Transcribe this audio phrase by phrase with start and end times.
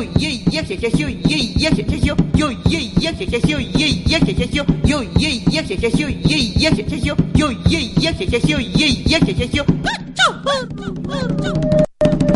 [0.00, 3.86] yo yeah yeah yeah yo yeah yeah yeah yo yo yeah yeah yeah yo yeah
[4.06, 8.10] yeah yeah yo yo yeah yeah yeah yo yeah yeah yeah yo yo yeah yeah
[8.10, 9.64] yeah yo yeah yeah yeah yo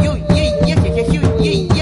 [0.03, 1.74] yo yeah yeah yeah yo yeah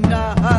[0.00, 0.57] night.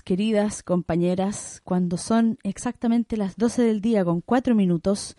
[0.00, 5.16] Queridas compañeras, cuando son exactamente las 12 del día con cuatro minutos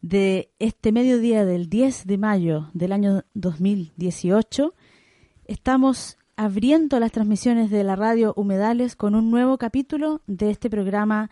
[0.00, 4.74] de este mediodía del 10 de mayo del año 2018,
[5.44, 11.30] estamos abriendo las transmisiones de la radio Humedales con un nuevo capítulo de este programa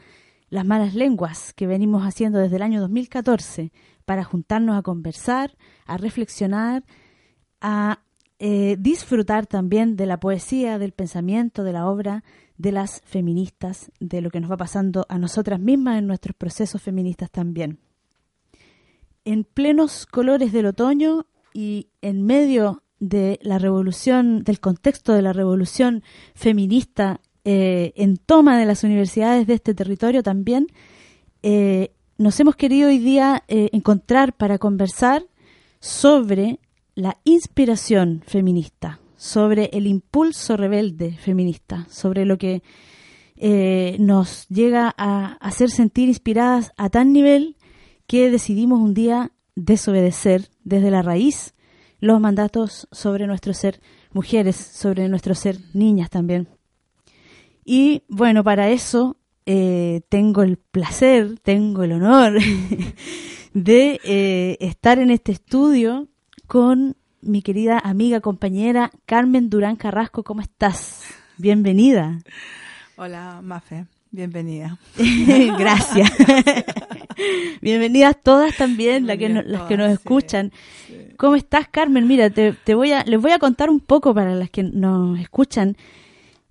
[0.49, 3.73] Las malas lenguas que venimos haciendo desde el año 2014
[4.05, 6.85] para juntarnos a conversar, a reflexionar,
[7.61, 8.01] a
[8.39, 12.23] eh, disfrutar también de la poesía, del pensamiento, de la obra
[12.59, 16.83] de las feministas, de lo que nos va pasando a nosotras mismas en nuestros procesos
[16.83, 17.79] feministas también.
[19.25, 21.25] En plenos colores del otoño
[21.55, 26.03] y en medio de la revolución, del contexto de la revolución
[26.35, 30.67] feminista eh, en toma de las universidades de este territorio también,
[31.43, 35.25] eh, nos hemos querido hoy día encontrar para conversar
[35.81, 36.59] sobre
[36.97, 42.63] la inspiración feminista, sobre el impulso rebelde feminista, sobre lo que
[43.37, 47.57] eh, nos llega a hacer sentir inspiradas a tal nivel
[48.07, 51.55] que decidimos un día desobedecer desde la raíz
[52.01, 53.81] los mandatos sobre nuestro ser
[54.13, 56.49] mujeres, sobre nuestro ser niñas también.
[57.63, 62.39] Y bueno, para eso eh, tengo el placer, tengo el honor
[63.55, 66.09] de eh, estar en este estudio
[66.47, 70.23] con mi querida amiga, compañera Carmen Durán Carrasco.
[70.23, 71.03] ¿Cómo estás?
[71.39, 72.21] Bienvenida.
[72.97, 73.87] Hola, Mafe.
[74.11, 74.79] Bienvenida.
[75.59, 76.11] Gracias.
[77.61, 80.53] Bienvenidas todas también, las que, las que nos escuchan.
[81.17, 82.07] ¿Cómo estás, Carmen?
[82.07, 85.77] Mira, te, voy a, les voy a contar un poco para las que nos escuchan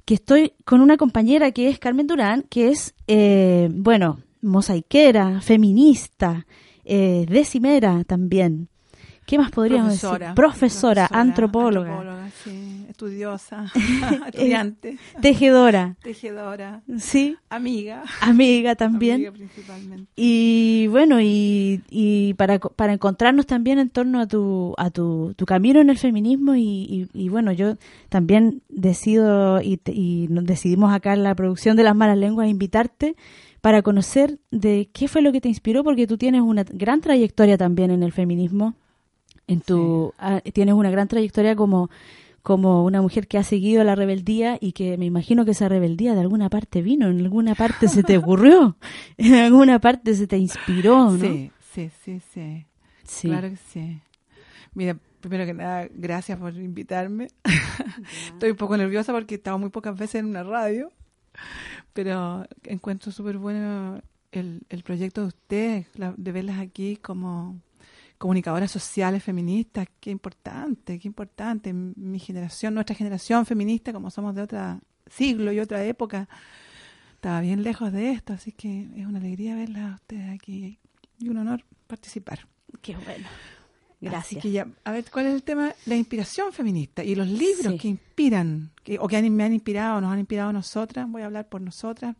[0.04, 6.46] que estoy con una compañera que es Carmen Durán, que es, eh, bueno, mosaiquera, feminista,
[6.84, 8.69] eh, decimera también
[9.25, 10.36] ¿Qué más podríamos profesora, decir?
[10.36, 13.72] Profesora, antropóloga, antropóloga, sí, estudiosa,
[14.27, 19.16] estudiante, tejedora, tejedora, sí, amiga, amiga también.
[19.16, 20.12] amiga principalmente.
[20.16, 25.45] Y bueno, y, y para, para encontrarnos también en torno a tu, a tu, tu
[25.45, 27.78] camino en el feminismo y, y, y bueno, yo
[28.10, 33.16] también decido y, y decidimos acá en la producción de Las Malas Lenguas invitarte
[33.62, 37.57] para conocer de qué fue lo que te inspiró, porque tú tienes una gran trayectoria
[37.57, 38.75] también en el feminismo.
[39.47, 41.89] En tu, ah, tienes una gran trayectoria como,
[42.42, 46.13] como una mujer que ha seguido la rebeldía y que me imagino que esa rebeldía
[46.15, 48.75] de alguna parte vino, en alguna parte se te ocurrió,
[49.18, 51.18] en alguna parte se te inspiró, ¿no?
[51.19, 52.65] Sí, sí, sí, sí.
[53.03, 53.27] Sí.
[53.27, 54.00] Claro que sí.
[54.74, 57.27] Mira, primero que nada, gracias por invitarme.
[58.33, 60.92] Estoy un poco nerviosa porque he estado muy pocas veces en una radio,
[61.94, 64.01] pero encuentro súper bueno
[64.31, 67.59] el, el proyecto de ustedes, la- de verlas aquí como
[68.18, 69.88] comunicadoras sociales feministas.
[70.00, 71.74] Qué importante, qué importante.
[71.74, 76.28] Mi generación, nuestra generación feminista, como somos de otro siglo y otra época,
[77.16, 80.80] estaba bien lejos de esto, así que es una alegría verlas a ustedes aquí
[81.20, 82.48] y un honor participar.
[82.82, 83.28] Qué bueno.
[83.28, 84.42] Así Gracias.
[84.44, 85.74] que ya, a ver, ¿cuál es el tema?
[85.88, 87.78] La inspiración feminista y los libros Sí.
[87.80, 91.24] que inspiran, que, o que han- me han inspirado, nos han inspirado a nosotras, voy
[91.24, 92.16] a hablar por nosotras,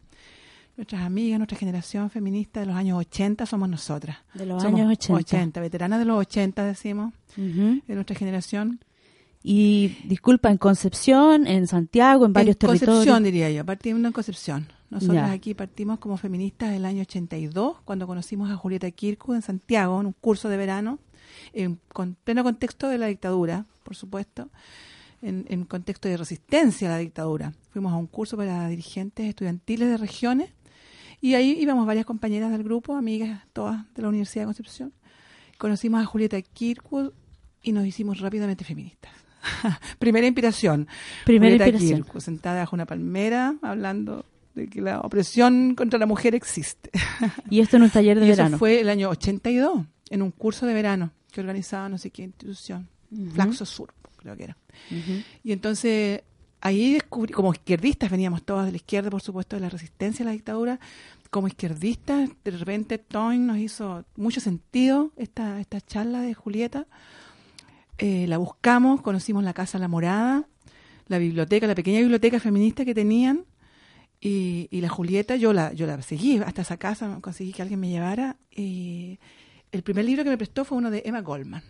[0.78, 4.18] nuestras amigas, nuestra generación feminista de los años 80 somos nosotras.
[4.34, 5.60] De los Somos años 80.
[5.62, 8.80] veteranas de los 80 decimos, de nuestra generación.
[9.44, 13.24] Y disculpa, en Concepción, en Santiago, en varios en Concepción, territorios.
[13.24, 14.68] diría yo, partimos en Concepción.
[14.90, 15.32] Nosotras Ya.
[15.32, 20.08] aquí partimos como feministas el año 82, cuando conocimos a Julieta Kirku en Santiago, en
[20.08, 21.00] un curso de verano,
[21.54, 24.50] en con pleno contexto de la dictadura, por supuesto,
[25.22, 27.54] en, en contexto de resistencia a la dictadura.
[27.72, 30.50] Fuimos a un curso para dirigentes estudiantiles de regiones
[31.22, 34.94] y ahí íbamos varias compañeras del grupo, amigas todas de la Universidad de Concepción.
[35.58, 37.12] Conocimos a Julieta Kirkwood
[37.64, 39.12] y nos hicimos rápidamente feministas.
[40.00, 40.88] Primera inspiración.
[41.26, 42.04] Primera Julieta inspiración.
[42.04, 46.90] Kirkwood, sentada bajo una palmera, hablando de que la opresión contra la mujer existe.
[47.50, 48.50] Y esto en un taller de y verano.
[48.50, 52.24] eso fue el año 82, en un curso de verano que organizaba no sé qué
[52.24, 53.32] institución, Ujú.
[53.32, 54.58] Flaxo Sur, creo que era.
[54.92, 55.22] Ujú.
[55.44, 56.22] Y entonces
[56.62, 60.28] ahí descubrí, como izquierdistas, veníamos todas de la izquierda, por supuesto, de la resistencia a
[60.28, 60.80] la dictadura,
[61.30, 66.88] como izquierdistas, de repente Toyn nos hizo mucho sentido esta, esta charla de Julieta.
[67.98, 70.48] Eh, la buscamos, conocimos la Casa La Morada,
[71.08, 73.46] la biblioteca, la pequeña biblioteca feminista que tenían,
[74.22, 77.80] y, y la Julieta, yo la, yo la seguí hasta esa casa, conseguí que alguien
[77.80, 79.20] me llevara, y
[79.72, 81.64] el primer libro que me prestó fue uno de Emma Goldman.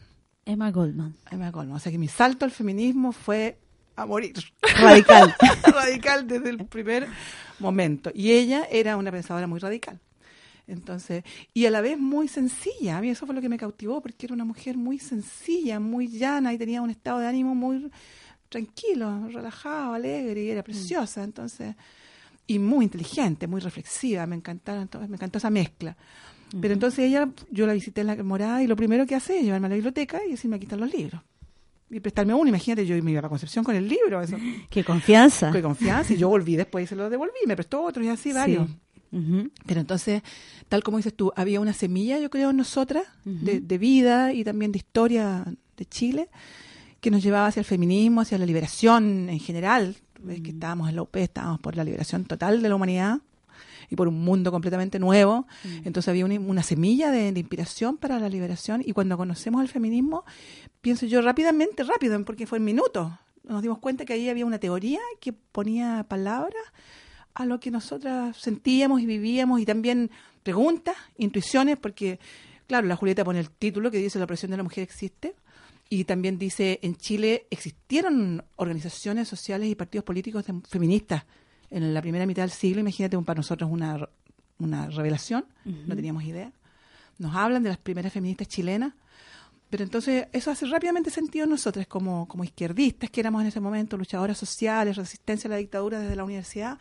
[0.45, 1.15] Emma Goldman.
[1.31, 1.75] Emma Goldman.
[1.75, 3.57] O sea que mi salto al feminismo fue
[3.95, 4.36] a morir.
[4.62, 5.36] Radical.
[5.63, 7.07] radical desde el primer
[7.59, 8.12] momento.
[8.13, 10.00] Y ella era una pensadora muy radical.
[10.68, 12.97] Entonces, y a la vez muy sencilla.
[12.97, 16.07] A mí eso fue lo que me cautivó, porque era una mujer muy sencilla, muy
[16.07, 17.89] llana y tenía un estado de ánimo muy
[18.50, 21.24] tranquilo, relajado, alegre y era preciosa.
[21.24, 21.75] Entonces,
[22.48, 24.25] y muy inteligente, muy reflexiva.
[24.25, 25.95] Me encantaron, me encantó esa mezcla.
[26.59, 29.44] Pero entonces ella, yo la visité en la morada y lo primero que hace es
[29.44, 31.21] llevarme a la biblioteca y decirme aquí están los libros.
[31.89, 34.37] Y prestarme uno, imagínate, yo me iba a Concepción con el libro, eso.
[34.69, 35.51] Qué confianza.
[35.51, 36.13] Qué confianza.
[36.13, 38.67] Y yo volví después y se lo devolví, me prestó otro y así varios.
[38.69, 39.51] Sí.
[39.65, 40.23] Pero entonces,
[40.67, 44.43] tal como dices tú, había una semilla, yo creo, en nosotras, de, de vida y
[44.43, 45.45] también de historia
[45.77, 46.29] de Chile,
[46.99, 49.95] que nos llevaba hacia el feminismo, hacia la liberación en general.
[50.19, 53.21] Ves que estábamos en la UP, estábamos por la liberación total de la humanidad
[53.89, 55.47] y por un mundo completamente nuevo.
[55.83, 59.67] Entonces había una, una semilla de, de inspiración para la liberación y cuando conocemos el
[59.69, 60.25] feminismo,
[60.81, 63.11] pienso yo rápidamente, rápido, porque fue en minutos,
[63.43, 66.63] nos dimos cuenta que ahí había una teoría que ponía palabras
[67.33, 70.10] a lo que nosotras sentíamos y vivíamos y también
[70.41, 72.19] preguntas, intuiciones, porque,
[72.67, 75.36] claro, la Julieta pone el título que dice la opresión de la mujer existe
[75.89, 81.25] y también dice en Chile existieron organizaciones sociales y partidos políticos de- feministas
[81.69, 84.07] en la primera mitad del siglo, imagínate un- para nosotros una,
[84.60, 86.51] una revelación, no teníamos idea.
[87.17, 88.93] Nos hablan de las primeras feministas chilenas,
[89.69, 93.60] pero entonces eso hace rápidamente sentido en nosotras como, como izquierdistas que éramos en ese
[93.60, 96.77] momento, luchadoras sociales, resistencia a la dictadura desde la universidad.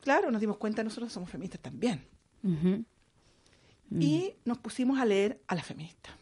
[0.00, 2.04] Claro, nos dimos cuenta nosotros somos feministas también.
[2.42, 2.84] Ujú.
[4.00, 6.12] Y nos pusimos a leer a las feministas.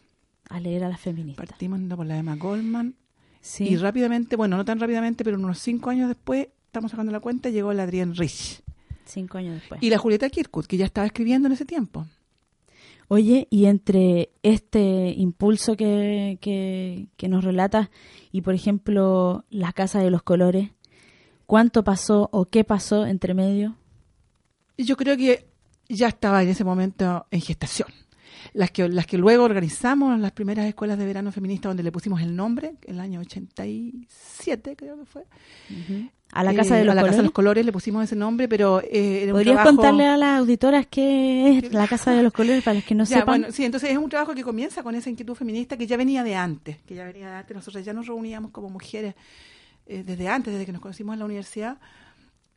[0.51, 1.47] A leer a las feministas.
[1.49, 2.95] Partimos por la Emma Goldman
[3.41, 3.65] Sí.
[3.65, 7.51] y rápidamente, bueno, no tan rápidamente, pero unos cinco años después, estamos sacando la cuenta,
[7.51, 8.63] llegó la Adrienne Rich
[9.05, 9.83] Cinco años después.
[9.83, 12.07] y la Julieta Kirkwood, que ya estaba escribiendo en ese tiempo.
[13.09, 17.91] Oye, y entre este impulso que, que, que nos relatas
[18.31, 20.71] y, por ejemplo, la Casa de los Colores,
[21.45, 23.77] ¿cuánto pasó o qué pasó entre medio?
[24.79, 25.47] Yo creo que
[25.91, 27.89] ya estaba en ese momento en gestación.
[28.55, 32.21] Las que, las que luego organizamos las primeras escuelas de verano feminista donde le pusimos
[32.23, 35.25] el nombre, el año 87 creo que fue.
[36.33, 37.25] A la Casa de Eh, los a la Casa de Colores.
[37.25, 40.39] los Colores le pusimos ese nombre, pero eh, era un ¿Podrías trabajo- contarle a las
[40.41, 43.41] auditoras qué es la Casa de los Colores para los que no Ya, sepan?
[43.41, 46.25] bueno, sí, entonces es un trabajo que comienza con esa inquietud feminista que ya venía
[46.25, 47.55] de antes, que ya venía de antes.
[47.55, 49.15] Nosotros ya nos reuníamos como mujeres
[49.87, 51.77] eh, desde antes, desde que nos conocimos en la universidad.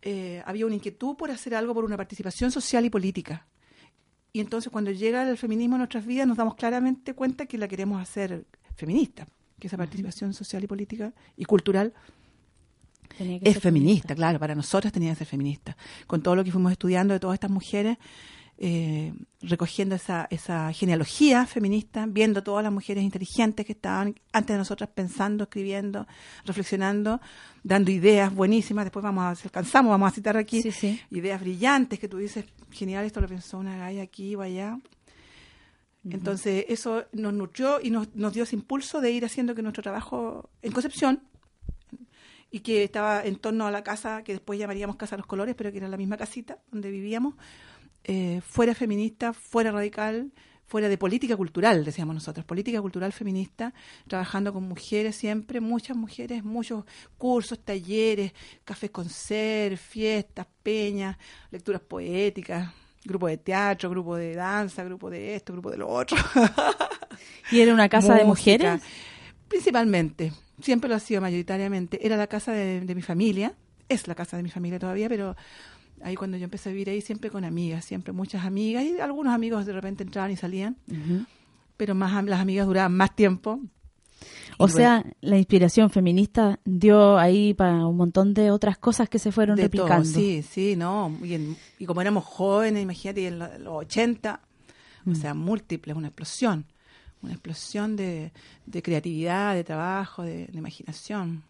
[0.02, 3.46] eh, había una inquietud por hacer algo por una participación social y política.
[4.36, 7.70] Y entonces cuando llega el feminismo a nuestras vidas nos damos claramente cuenta que la
[7.70, 8.44] queremos hacer
[8.76, 9.26] feminista,
[9.58, 11.94] que esa participación social y política y cultural
[13.18, 15.78] es ser feminista, claro, para nosotras tenía que ser feminista.
[16.06, 17.98] Con todo lo que fuimos estudiando de todas estas mujeres,
[18.58, 24.58] eh, recogiendo esa, esa genealogía feminista, viendo todas las mujeres inteligentes que estaban antes de
[24.58, 26.08] nosotras pensando, escribiendo,
[26.46, 27.20] reflexionando,
[27.64, 28.86] dando ideas buenísimas.
[28.86, 31.02] Después vamos a, si alcanzamos, vamos a citar aquí Sí, sí.
[31.12, 34.80] ideas brillantes que tú dices, genial, esto lo pensó una galla aquí o allá.
[36.08, 39.82] Entonces, eso nos nutrió y nos, nos dio ese impulso de ir haciendo que nuestro
[39.82, 41.22] trabajo en Concepción,
[42.56, 45.56] y que estaba en torno a la casa que después llamaríamos Casa de los Colores,
[45.58, 47.36] pero que era la misma casita donde vivíamos,
[48.08, 50.32] eh, fuera feminista, fuera radical,
[50.66, 53.74] fuera de política cultural, decíamos nosotros, política cultural feminista,
[54.08, 56.86] trabajando con mujeres siempre, muchas mujeres, muchos
[57.18, 58.34] cursos, talleres,
[58.64, 61.18] cafés con ser, fiestas, peñas,
[61.50, 62.72] lecturas poéticas,
[63.04, 66.18] grupo de teatro, grupo de danza, grupo de esto, grupo de lo otro.
[67.52, 68.82] ¿Y era una casa de mujeres?
[69.48, 70.32] Principalmente,
[70.62, 72.06] siempre lo ha sido mayoritariamente.
[72.06, 73.56] Era la casa de, de mi familia,
[73.90, 75.36] es la casa de mi familia todavía, pero
[76.06, 79.34] ahí cuando yo empecé a vivir ahí siempre con amigas, siempre muchas amigas y algunos
[79.34, 80.78] amigos de repente entraban y salían,
[81.78, 83.60] pero más las amigas duraban más tiempo.
[84.58, 89.32] O sea, la inspiración feminista dio ahí para un montón de otras cosas que se
[89.32, 90.10] fueron de todo, replicando.
[90.20, 91.16] sí, sí, no.
[91.24, 94.40] Y, en- y como éramos jóvenes, imagínate, en lo- los 80,
[95.04, 95.12] Mm.
[95.12, 96.66] o sea, múltiples, una explosión.
[97.22, 98.32] Una explosión de,
[98.66, 101.44] de creatividad, de trabajo, de, de imaginación.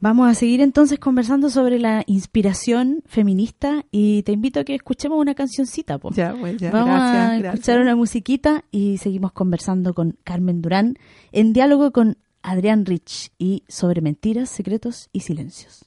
[0.00, 5.18] Vamos a seguir entonces conversando sobre la inspiración feminista y te invito a que escuchemos
[5.18, 5.98] una cancioncita.
[5.98, 6.10] po.
[6.12, 7.54] Ya, pues, ya, Vamos gracias, a gracias.
[7.54, 10.98] escuchar una musiquita y seguimos conversando con Carmen Durán
[11.32, 15.84] en diálogo con Adrián Rich y sobre mentiras, secretos y silencios.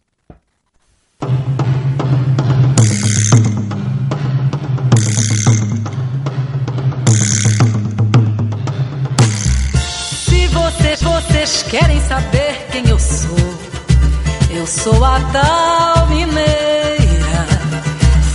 [10.25, 13.35] Se vocês, vocês querem saber quem eu sou,
[14.53, 17.47] eu sou a tal mineira,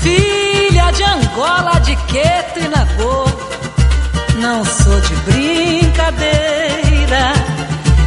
[0.01, 2.67] filha de Angola, de Queto e.
[4.41, 6.25] Não sou de brincadeira,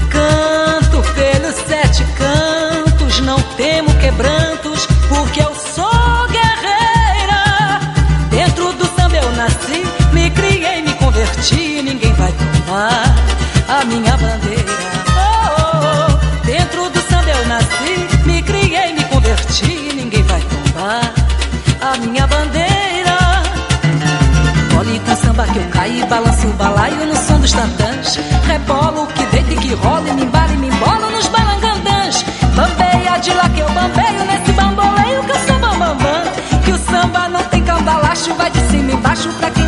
[0.10, 7.80] canto pelos sete cantos, não temo quebrantos, porque eu sou guerreira.
[8.30, 13.16] Dentro do samba eu nasci, me criei, me converti, ninguém vai tomar
[13.68, 14.49] a minha bandeira.
[19.50, 21.14] Converti, ninguém vai tomar
[21.82, 23.18] a minha bandeira.
[24.74, 28.20] Bole com samba que eu caí, balanço o balaio no som dos tantãs.
[28.46, 32.26] Rebolo que deita e que rola, e me embala e me embolo nos balangandãs.
[32.56, 36.24] Bambeia de lá que eu bambeio, nesse bamboleio que eu sou bambambam.
[36.64, 39.59] Que o samba não tem cambalacho, vai de cima e embaixo pra quem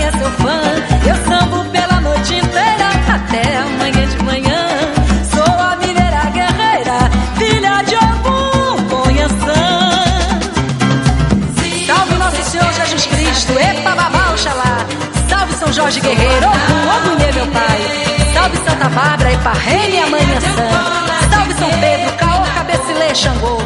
[13.51, 14.85] Cristo, epa babá, oxalá.
[15.29, 18.33] Salve São Jorge Guerreiro, Ogum, Ogunhê, meu pai.
[18.33, 21.29] Salve Santa Bárbara, Eparrei, minha mãe Ançã.
[21.29, 23.57] Salve São Pedro, Caô, Cabecilê, Xangô.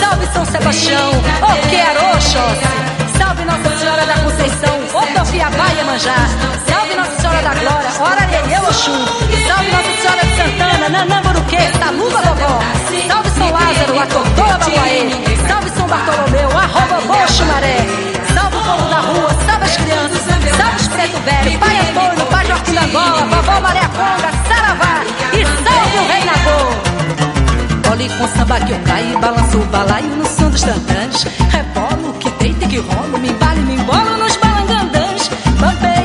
[0.00, 1.10] Salve São Sebastião,
[1.42, 3.18] Oquero, Oxóssi.
[3.18, 6.16] Salve Nossa Senhora da Conceição, Otofiabá, Iemanjá.
[6.68, 9.06] Salve Nossa Senhora da Glória, Ora Lelê, Oxum.
[9.46, 12.60] Salve Nossa Senhora de Santana, Nanamburuquê, Taluba, Bobó.
[13.06, 15.10] Salve São Lázaro, Atotoa, Babuaê.
[15.46, 18.17] Salve São Bartolomeu, arroba Boxo, Maré.
[18.68, 20.20] Povo da rua, salve as crianças,
[20.58, 25.42] salve os preto velho, pai Antônio, pai Joaquim da Angola, vovó Maria Conga, Saravá e
[25.64, 27.90] salve o rei Nagô.
[27.90, 31.24] Olhe com samba que eu caí, balanço o balaio no som dos tantãs.
[31.50, 35.30] Rebolo que deita que rolo, me embalo me embolo nos balangandãs.
[35.58, 35.97] Bambeia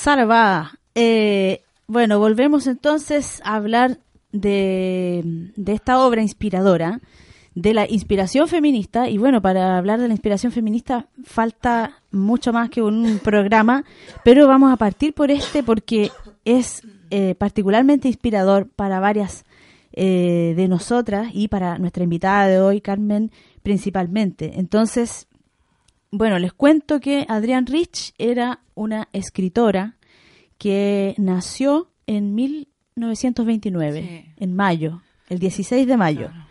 [0.00, 0.78] Saravá.
[0.94, 3.98] Eh, bueno, volvemos entonces a hablar
[4.32, 7.02] de, de esta obra inspiradora
[7.54, 9.10] de la inspiración feminista.
[9.10, 13.84] Y bueno, para hablar de la inspiración feminista falta mucho más que un programa,
[14.24, 16.10] pero vamos a partir por este porque
[16.46, 16.80] es
[17.10, 19.44] eh, particularmente inspirador para varias
[19.92, 23.30] eh, de nosotras y para nuestra invitada de hoy, Carmen,
[23.62, 24.52] principalmente.
[24.60, 25.28] Entonces,
[26.10, 29.96] bueno, les cuento que Adrián Rich era una escritora
[30.58, 34.32] que nació en 1929, Sí.
[34.44, 36.28] en mayo, el 16 de mayo.
[36.28, 36.46] Claro.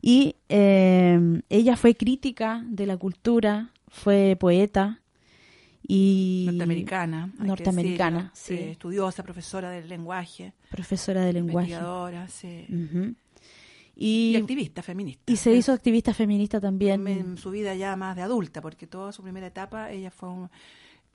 [0.00, 5.00] Y eh, ella fue crítica de la cultura, fue poeta
[5.86, 7.30] y Norteamericana.
[7.38, 8.54] norteamericana, sí.
[8.54, 11.68] estudiosa, profesora del lenguaje, profesora de lenguaje.
[11.70, 12.66] investigadora, sí.
[12.70, 13.14] Ujú.
[13.96, 15.32] Y, Y, activista feminista.
[15.32, 17.06] y se hizo activista feminista también.
[17.06, 20.50] en su vida ya más de adulta, porque toda su primera etapa ella fue un,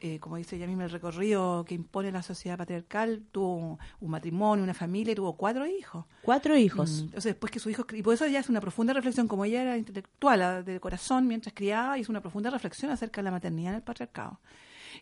[0.01, 4.09] eh, como dice ella misma, el recorrido que impone la sociedad patriarcal, tuvo un, un
[4.09, 6.05] matrimonio, una familia y tuvo cuatro hijos.
[6.21, 6.89] Cuatro hijos.
[6.89, 9.43] Mm, Entonces, después que su hijo, y por eso ella hace una profunda reflexión, como
[9.43, 13.31] ella era intelectual ah, de corazón mientras criaba, hizo una profunda reflexión acerca de la
[13.31, 14.39] maternidad en el patriarcado.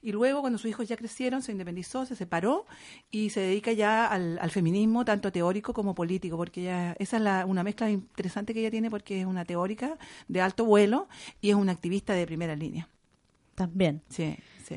[0.01, 2.65] Y luego, cuando sus hijos ya crecieron, se independizó, se separó
[3.11, 7.23] y se dedica ya al, al feminismo, tanto teórico como político, porque ella, esa es
[7.23, 11.07] la- una mezcla interesante que ella tiene, porque es una teórica de alto vuelo
[11.41, 12.87] y es una activista de primera línea.
[13.55, 14.01] También.
[14.09, 14.35] Sí,
[14.67, 14.75] sí.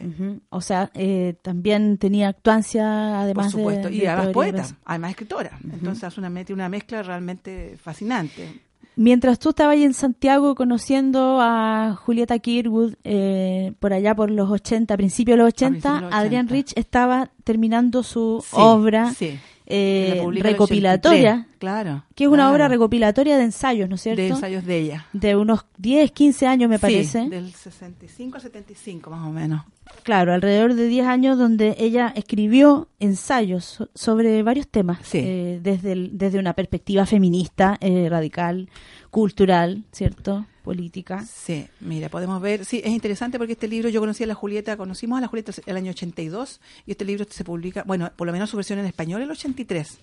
[0.49, 4.75] O sea, eh, también tenía actuancia, además Por supuesto, de, y de además poeta, de-
[4.87, 5.59] además escritora.
[5.71, 8.61] Entonces hace una, mete una mezcla realmente fascinante.
[8.97, 14.51] Mientras tú estabas ahí en Santiago conociendo a Julieta Kirwood eh, por allá por los
[14.51, 16.55] 80, principios de los 80, principios de los Adrián 80.
[16.55, 19.39] Rich estaba terminando su Sí, obra sí.
[19.67, 22.05] eh, recopilatoria, 83, Claro.
[22.15, 22.53] que es una claro.
[22.53, 24.21] obra recopilatoria de ensayos, ¿no es cierto?
[24.23, 25.07] de ensayos de ella.
[25.13, 27.29] De unos 10, 15 años me Sí, parece.
[27.29, 29.63] del 65 al 75 más o menos.
[30.03, 35.19] Claro, alrededor de 10 años donde ella escribió ensayos so- sobre varios temas, Sí.
[35.19, 38.69] eh, desde, el- desde una perspectiva feminista, eh, radical,
[39.11, 40.47] cultural, ¿cierto?
[40.65, 41.25] Política.
[41.27, 44.77] Sí, mira, podemos ver, sí, es interesante porque este libro yo conocí a la Julieta,
[44.77, 48.33] conocimos a la Julieta el año 82 y este libro se publica, bueno, por lo
[48.33, 49.99] menos su versión en español el 83.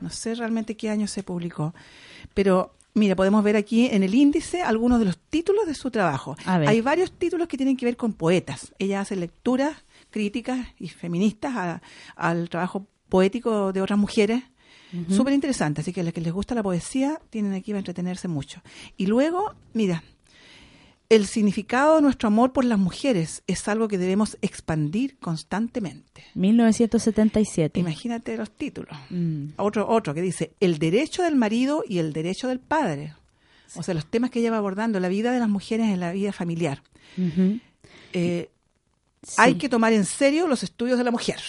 [0.00, 1.74] No sé realmente qué año se publicó,
[2.34, 6.34] pero mira, podemos ver aquí en el índice algunos de los títulos de su trabajo.
[6.68, 8.74] Hay varios títulos que tienen que ver con poetas.
[8.78, 11.82] Ella hace lecturas críticas y feministas a-
[12.16, 14.42] al trabajo poético de otras mujeres.
[15.10, 18.28] Súper interesante, así que a los que les gusta la poesía tienen aquí para entretenerse
[18.28, 18.62] mucho.
[18.96, 20.02] Y luego, mira,
[21.08, 26.24] el significado de nuestro amor por las mujeres es algo que debemos expandir constantemente.
[26.34, 27.78] 1977.
[27.78, 28.96] Imagínate los títulos.
[29.10, 29.50] Mm.
[29.56, 33.14] Otro, otro que dice, el derecho del marido y el derecho del padre.
[33.74, 36.12] O sea, los temas que ella va abordando, la vida de las mujeres en la
[36.12, 36.82] vida familiar.
[38.12, 38.48] Eh,
[39.26, 39.34] Sí.
[39.38, 41.40] Hay que tomar en serio los estudios de la mujer.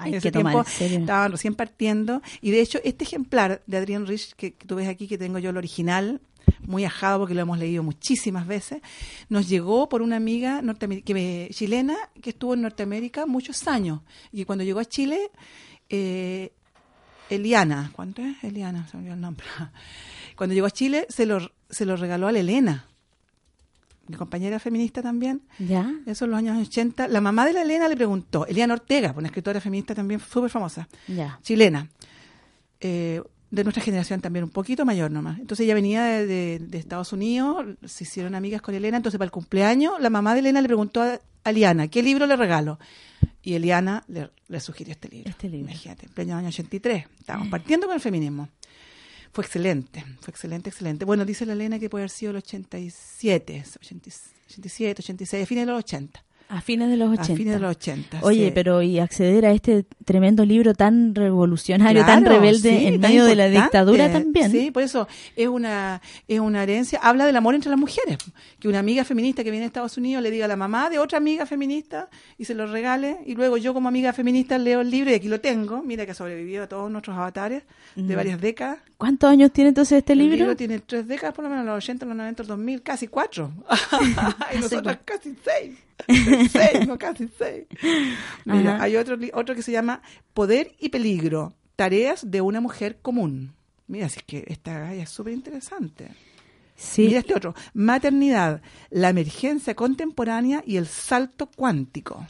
[0.00, 0.98] Hay en ese que tomar tiempo en serio.
[0.98, 2.20] estaban recién partiendo.
[2.40, 5.38] Y de hecho, este ejemplar de Adrienne Rich, que, que tú ves aquí, que tengo
[5.38, 6.20] yo el original,
[6.60, 8.80] muy ajado porque lo hemos leído muchísimas veces,
[9.28, 10.62] nos llegó por una amiga
[11.04, 14.00] que me- chilena que estuvo en Norteamérica muchos años.
[14.32, 15.30] Y cuando llegó a Chile,
[15.88, 16.52] eh,
[17.28, 18.42] Eliana, ¿cuánto es?
[18.42, 19.46] Eliana, se me olvidó el nombre.
[20.36, 22.86] Cuando llegó a Chile, se lo, se lo regaló a la Elena,
[24.08, 25.42] mi compañera feminista también.
[25.58, 25.92] ¿Ya?
[26.06, 27.06] Eso en los años 80.
[27.08, 30.88] La mamá de la Elena le preguntó, Eliana Ortega, una escritora feminista también súper famosa,
[31.06, 31.38] Ya.
[31.42, 31.88] chilena,
[32.80, 35.38] eh, de nuestra generación también, un poquito mayor nomás.
[35.40, 39.26] Entonces ella venía de, de- de Estados Unidos, se hicieron amigas con Elena, entonces para
[39.26, 42.78] el cumpleaños la mamá de Elena le preguntó a, a Eliana, ¿qué libro le regalo?
[43.42, 45.30] Y Eliana le, le sugirió este libro.
[45.30, 45.70] Este libro.
[45.70, 47.06] Imagínate, en pleno año 83.
[47.18, 48.48] Estábamos partiendo con el feminismo.
[49.32, 51.04] Fue excelente, fue excelente, excelente.
[51.04, 55.72] Bueno, dice la Elena que puede haber sido el 87, 87, 86, a fines de
[55.72, 56.24] los 80.
[56.50, 57.32] A fines de los 80.
[57.32, 58.18] A fines de los 80.
[58.22, 58.52] Oye, sí.
[58.52, 63.10] pero y acceder a este tremendo libro tan revolucionario, Claro, tan rebelde sí, en tan
[63.12, 64.50] medio de la dictadura también.
[64.50, 66.98] Sí, por eso es una, es una herencia.
[67.02, 68.18] Habla del amor entre las mujeres.
[68.58, 70.98] Que una amiga feminista que viene a Estados Unidos le diga a la mamá de
[70.98, 73.18] otra amiga feminista y se lo regale.
[73.26, 75.82] Y luego yo como amiga feminista leo el libro y aquí lo tengo.
[75.84, 77.62] Mira que ha sobrevivido a todos nuestros avatares
[77.94, 78.78] de varias décadas.
[79.00, 80.36] ¿Cuántos años tiene entonces este El libro?
[80.36, 83.50] libro tiene tres décadas, por lo menos, los 80, los 90, los 2000, casi cuatro.
[84.54, 85.78] y nosotros casi seis.
[86.52, 87.64] seis, no casi seis.
[88.44, 88.84] Mira, Ajá.
[88.84, 90.02] hay otro, otro que se llama
[90.34, 93.54] Poder y Peligro, tareas de una mujer común.
[93.86, 96.08] Mira, es que esta galla es súper interesante.
[96.76, 97.06] Sí.
[97.06, 98.60] Mira este otro, Maternidad,
[98.90, 102.26] la emergencia contemporánea y el salto cuántico.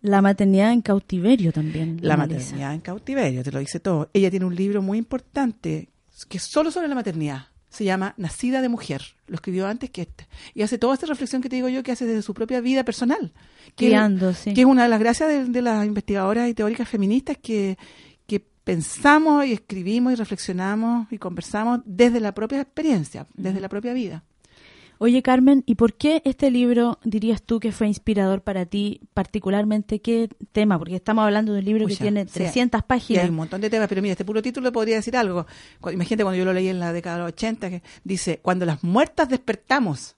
[0.00, 1.98] La maternidad en cautiverio también.
[2.00, 4.08] La maternidad en cautiverio, te lo dice todo.
[4.14, 5.90] Ella tiene un libro muy importante
[6.28, 7.48] que solo sobre la maternidad.
[7.68, 9.02] Se llama Nacida de Mujer.
[9.26, 10.28] Lo escribió antes que este.
[10.54, 12.84] Y hace toda esta reflexión que te digo yo que hace desde su propia vida
[12.84, 13.32] personal.
[13.74, 14.54] Que, Criando, sí.
[14.54, 17.76] que es una de las gracias de, de las investigadoras y teóricas feministas que,
[18.28, 23.92] que pensamos y escribimos y reflexionamos y conversamos desde la propia experiencia, desde la propia
[23.92, 24.22] vida.
[25.04, 30.00] Oye, Carmen, ¿y por qué este libro dirías tú que fue inspirador para ti, particularmente
[30.00, 30.78] qué tema?
[30.78, 33.24] Porque estamos hablando de un libro que tiene sí, 300 Y páginas.
[33.24, 35.46] hay un montón de temas, pero mira, este puro título podría decir algo.
[35.92, 38.82] Imagínate cuando yo lo leí en la década de los 80, que dice, cuando las
[38.82, 40.16] muertas despertamos.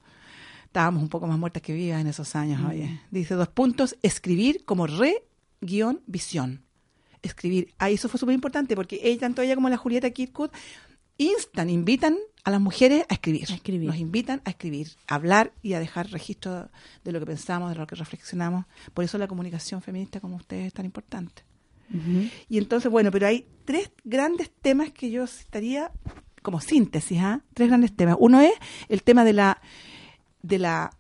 [0.67, 3.01] Estábamos un poco más muertas que vivas en esos años, oye.
[3.11, 6.63] Dice, dos puntos, escribir como re-visión.
[7.23, 7.75] Escribir.
[7.79, 10.51] Ahí eso fue súper importante porque ella, tanto ella como la Julieta Kirkwood
[11.19, 12.17] instan, invitan
[12.47, 13.45] a las mujeres a escribir.
[13.51, 13.89] A escribir.
[13.89, 16.71] Nos invitan a escribir, a hablar y a dejar registro
[17.05, 18.67] de lo que pensamos, de lo que reflexionamos.
[18.95, 21.43] Por eso la comunicación feminista como ustedes es tan importante.
[22.49, 25.91] Y entonces, bueno, pero hay tres grandes temas que yo citaría
[26.43, 27.43] como síntesis, ¿ah?
[27.55, 28.17] Tres grandes temas.
[28.19, 28.53] Uno es
[28.89, 29.61] el tema de la
[30.43, 30.91] de la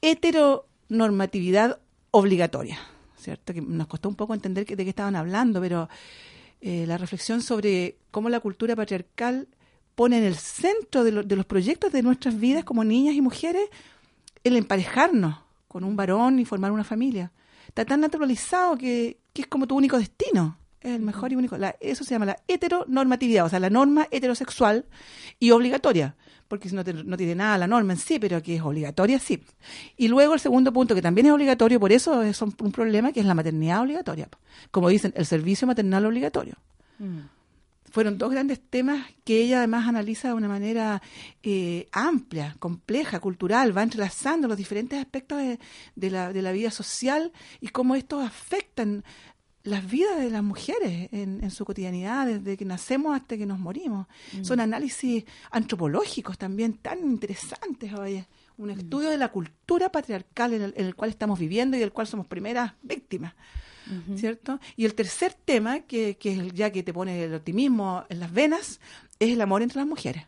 [0.00, 1.78] heteronormatividad
[2.10, 2.78] obligatoria,
[3.18, 3.52] ¿cierto?
[3.52, 5.88] Que nos costó un poco entender que- de qué estaban hablando, pero
[6.62, 9.48] eh, la reflexión sobre cómo la cultura patriarcal
[9.96, 13.20] pone en el centro de, lo- de los proyectos de nuestras vidas como niñas y
[13.20, 13.68] mujeres
[14.44, 17.32] el emparejarnos con un varón y formar una familia.
[17.66, 20.56] Está tan naturalizado que, que es como tu único destino.
[20.80, 21.58] Es el mejor y único.
[21.58, 24.84] La- eso se llama la heteronormatividad, o sea, la norma heterosexual
[25.40, 26.14] y obligatoria.
[26.48, 29.42] Porque no, te- no tiene nada la norma en sí, pero que es obligatoria, sí.
[29.96, 33.10] Y luego el segundo punto, que también es obligatorio, por eso es un, un problema,
[33.12, 34.28] que es la maternidad obligatoria.
[34.70, 36.54] Como dicen, el servicio maternal obligatorio
[37.90, 41.02] fueron dos grandes temas que ella además analiza de una manera
[41.42, 45.58] eh, amplia, compleja, cultural, va entrelazando los diferentes aspectos de,
[45.94, 49.04] de la, de la vida social y cómo estos afectan
[49.66, 53.58] las vidas de las mujeres en, en su cotidianidad, desde que nacemos hasta que nos
[53.58, 54.06] morimos.
[54.42, 58.26] Son análisis antropológicos también tan interesantes, oye.
[58.58, 61.92] Un estudio de la cultura patriarcal en el, en el cual estamos viviendo y del
[61.92, 63.34] cual somos primeras víctimas.
[64.16, 64.58] ¿Cierto?
[64.76, 68.32] Y el tercer tema, que, que es ya que te pone el optimismo en las
[68.32, 68.80] venas,
[69.18, 70.24] es el amor entre las mujeres.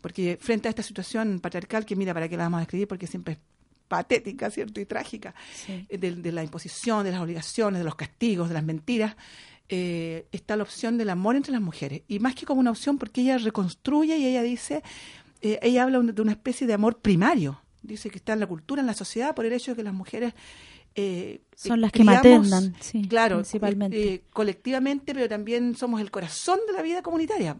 [0.00, 2.86] Porque frente a esta situación patriarcal, que mira, ¿para qué la vamos a escribir?
[2.88, 3.38] Porque siempre es
[3.88, 4.80] patética, ¿cierto?
[4.80, 5.34] Y trágica,
[5.66, 5.86] Sí.
[5.88, 9.16] eh, de, de la imposición, de las obligaciones, de los castigos, de las mentiras,
[9.68, 12.02] eh, está la opción del amor entre las mujeres.
[12.08, 14.82] Y más que como una opción, porque ella reconstruye y ella dice,
[15.42, 17.60] eh, ella habla de una especie de amor primario.
[17.82, 19.94] Dice que está en la cultura, en la sociedad, por el hecho de que las
[19.94, 20.34] mujeres...
[20.94, 24.14] eh, Son las que criamos, maternan, sí, claro, principalmente.
[24.14, 27.56] eh, colectivamente, pero también somos el corazón de la vida comunitaria.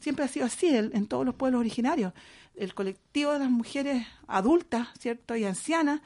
[0.00, 2.12] Siempre ha sido así en, en todos los pueblos originarios.
[2.54, 5.36] El colectivo de las mujeres adultas, ¿cierto?
[5.36, 6.00] Y ancianas,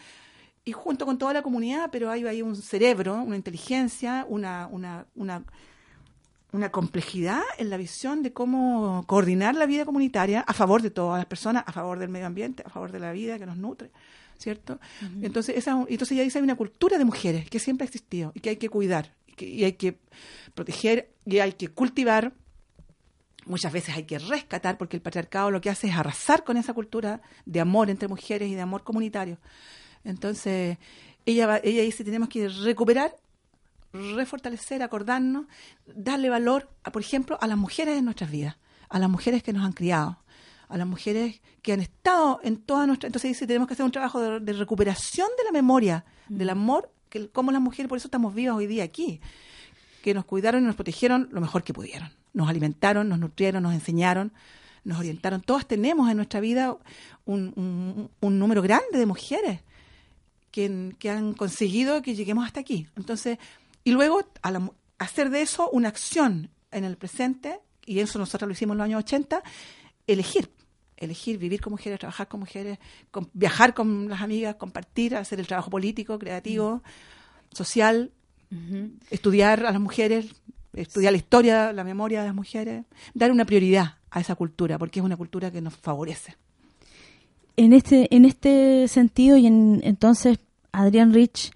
[0.65, 5.07] y junto con toda la comunidad, pero hay, hay un cerebro, una inteligencia, una, una,
[5.15, 5.43] una,
[6.53, 11.19] una complejidad en la visión de cómo coordinar la vida comunitaria a favor de todas
[11.19, 13.91] las personas, a favor del medio ambiente, a favor de la vida que nos nutre,
[14.43, 14.79] ¿cierto?
[15.23, 18.41] Entonces, esa, entonces ya dice hay una cultura de mujeres que siempre ha existido y
[18.41, 19.99] que hay que cuidar y, que, y hay que
[20.55, 22.33] proteger y hay que cultivar.
[23.47, 26.75] Muchas veces hay que rescatar porque el patriarcado lo que hace es arrasar con esa
[26.75, 29.39] cultura de amor entre mujeres y de amor comunitario.
[30.05, 30.79] Entonces,
[31.27, 33.17] ella, va- ella dice tenemos que recuperar
[33.93, 35.47] refortalecer, acordarnos,
[35.87, 38.57] darle valor, a, por ejemplo, a las mujeres en nuestras vidas,
[38.89, 40.22] a las mujeres que nos han criado,
[40.73, 43.07] a las mujeres que han estado en toda nuestra...
[43.07, 46.91] Entonces dice, tenemos que hacer un trabajo de, de recuperación de la memoria, del amor,
[47.09, 49.21] que como las mujeres, por eso estamos vivas hoy día aquí,
[50.03, 52.11] que nos cuidaron y nos protegieron lo mejor que pudieron.
[52.33, 54.33] Nos alimentaron, nos nutrieron, nos enseñaron,
[54.85, 55.43] nos orientaron.
[55.43, 56.77] Todas tenemos en nuestra vida
[57.25, 59.61] un, un- un número grande de mujeres
[60.51, 62.87] que, que han conseguido que lleguemos hasta aquí.
[62.97, 63.39] Entonces,
[63.85, 68.49] y luego a la hacer de eso una acción en el presente, y eso nosotros
[68.49, 69.43] lo hicimos en los años 80,
[70.07, 70.51] elegir.
[70.97, 72.79] Elegir vivir con mujeres, trabajar con mujeres,
[73.11, 76.83] con- viajar con las amigas, compartir, hacer el trabajo político, creativo,
[77.53, 78.11] social,
[79.11, 80.27] estudiar a las mujeres,
[80.75, 85.01] estudiar la historia, la memoria de las mujeres, dar una prioridad a esa cultura, porque
[85.01, 86.37] es una cultura que nos favorece.
[87.57, 90.39] En este, en este sentido, y en, entonces,
[90.73, 91.51] Adrián Rich,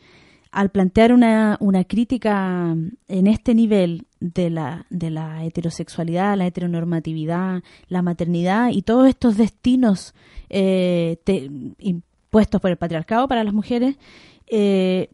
[0.51, 2.75] al plantear una, una crítica
[3.09, 9.37] en este nivel de la, de la heterosexualidad, la heteronormatividad, la maternidad y todos estos
[9.37, 10.14] destinos
[10.48, 13.96] eh, te- impuestos por el patriarcado para las mujeres,
[14.46, 15.11] eh,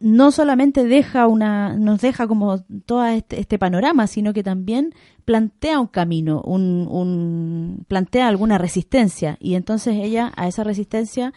[0.00, 4.92] no solamente deja una, nos deja como todo este, este panorama, sino que también
[5.24, 9.36] plantea un camino, un, un- plantea alguna resistencia.
[9.40, 11.32] Y entonces ella a esa resistencia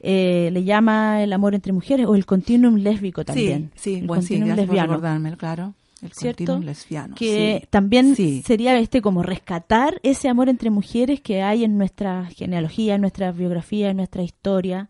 [0.00, 3.72] eh, le llama el amor entre mujeres o el continuum lésbico también.
[3.74, 4.34] Sí, sí, el bueno, sí,
[4.66, 5.74] por claro.
[6.02, 6.38] El ¿Cierto?
[6.44, 7.14] continuum lesbiano.
[7.14, 7.66] que sí.
[7.70, 8.42] también Sí.
[8.46, 13.32] sería este como rescatar ese amor entre mujeres que hay en nuestra genealogía, en nuestra
[13.32, 14.88] biografía, en nuestra historia.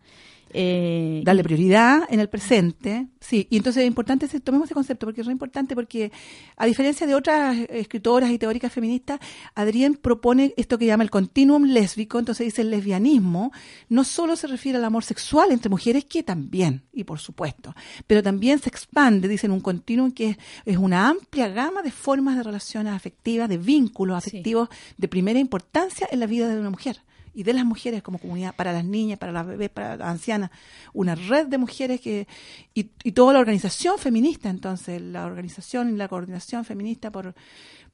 [0.58, 5.20] Eh, darle prioridad en el presente, sí, y entonces es importante, tomemos ese concepto porque
[5.20, 6.10] es muy importante porque
[6.56, 9.20] a diferencia de otras escritoras y teóricas feministas,
[9.54, 13.52] Adrián propone esto que llama el continuum lésbico, entonces dice el lesbianismo
[13.90, 17.74] no solo se refiere al amor sexual entre mujeres, que también, y por supuesto,
[18.06, 22.34] pero también se expande, dicen un continuum que es, es una amplia gama de formas
[22.36, 24.30] de relaciones afectivas, de vínculos Sí.
[24.30, 27.02] afectivos de primera importancia en la vida de una mujer
[27.36, 30.50] y de las mujeres como comunidad, para las niñas, para las bebés, para las ancianas,
[30.94, 32.26] una red de mujeres que
[32.72, 37.34] y, y toda la organización feminista, entonces, la organización y la coordinación feminista por,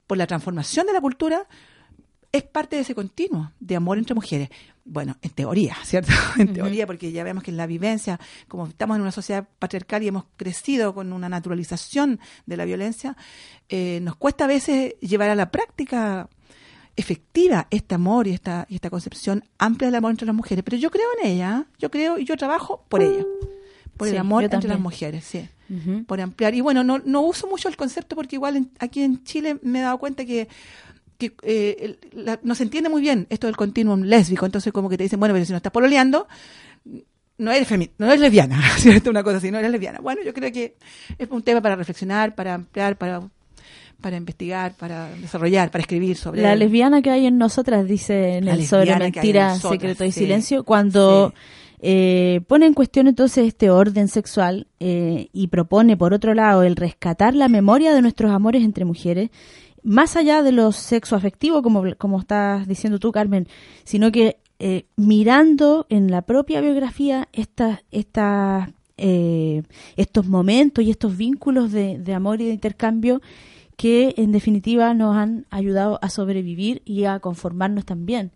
[0.06, 1.48] por la transformación de la cultura
[2.30, 4.48] es parte de ese continuo de amor entre mujeres.
[4.84, 6.12] Bueno, en teoría, ¿cierto?
[6.38, 10.04] En teoría, porque ya vemos que en la vivencia, como estamos en una sociedad patriarcal
[10.04, 13.16] y hemos crecido con una naturalización de la violencia,
[13.68, 16.28] eh, nos cuesta a veces llevar a la práctica
[16.96, 20.62] efectiva este amor y esta, y esta concepción amplia del amor entre las mujeres.
[20.64, 23.24] Pero yo creo en ella, yo creo y yo trabajo por ella,
[23.96, 25.48] por Sí, el amor entre las mujeres, sí
[26.06, 26.54] por ampliar.
[26.54, 29.78] Y bueno, no, no uso mucho el concepto porque igual en- aquí en Chile me
[29.78, 30.46] he dado cuenta que,
[31.16, 34.44] que eh, la- no se entiende muy bien esto del continuum lésbico.
[34.44, 36.28] Entonces como que te dicen, bueno, pero si no estás pololeando,
[37.38, 39.08] no eres, femi- no eres lesbiana, ¿cierto?
[39.08, 40.00] Una cosa así, no eres lesbiana.
[40.00, 40.76] Bueno, yo creo que
[41.16, 43.22] es un tema para reflexionar, para ampliar, para,
[44.02, 46.58] para investigar, para desarrollar, para escribir sobre La él.
[46.58, 50.20] lesbiana que hay en nosotras, dice en La el sobre mentira, nosotras, secreto y sí.
[50.20, 51.42] silencio, cuando Sí.
[51.80, 56.76] eh, pone en cuestión entonces este orden sexual eh, y propone, por otro lado, el
[56.76, 59.30] rescatar la memoria de nuestros amores entre mujeres,
[59.82, 63.48] más allá de lo sexo afectivo, como, como estás diciendo tú, Carmen,
[63.84, 69.62] sino que eh, mirando en la propia biografía estas estas eh,
[69.96, 73.20] estos momentos y estos vínculos de, de amor y de intercambio
[73.82, 78.30] que en definitiva nos han ayudado a sobrevivir y a conformarnos también.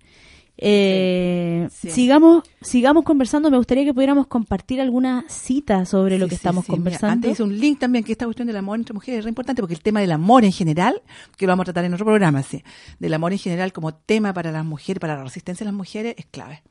[0.58, 1.94] Eh, Sí, sí.
[1.94, 3.48] Sigamos, sigamos conversando.
[3.48, 6.68] Me gustaría que pudiéramos compartir alguna cita sobre lo que estamos.
[6.68, 7.12] Mira, conversando.
[7.12, 9.62] antes hice un link también que esta cuestión del amor entre mujeres es re importante
[9.62, 11.00] porque el tema del amor en general,
[11.36, 12.64] que lo vamos a tratar en otro programa, sí,
[12.98, 16.16] del amor en general como tema para las mujeres, para la resistencia de las mujeres,
[16.18, 16.64] es clave.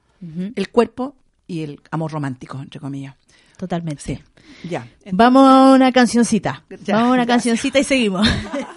[0.55, 1.15] El cuerpo
[1.47, 3.15] y el amor romántico, entre comillas.
[3.57, 4.01] Totalmente.
[4.01, 4.19] Sí,
[4.67, 4.87] ya.
[5.11, 6.63] Vamos a una cancioncita.
[6.83, 8.27] Ya, Vamos a una cancioncita y seguimos.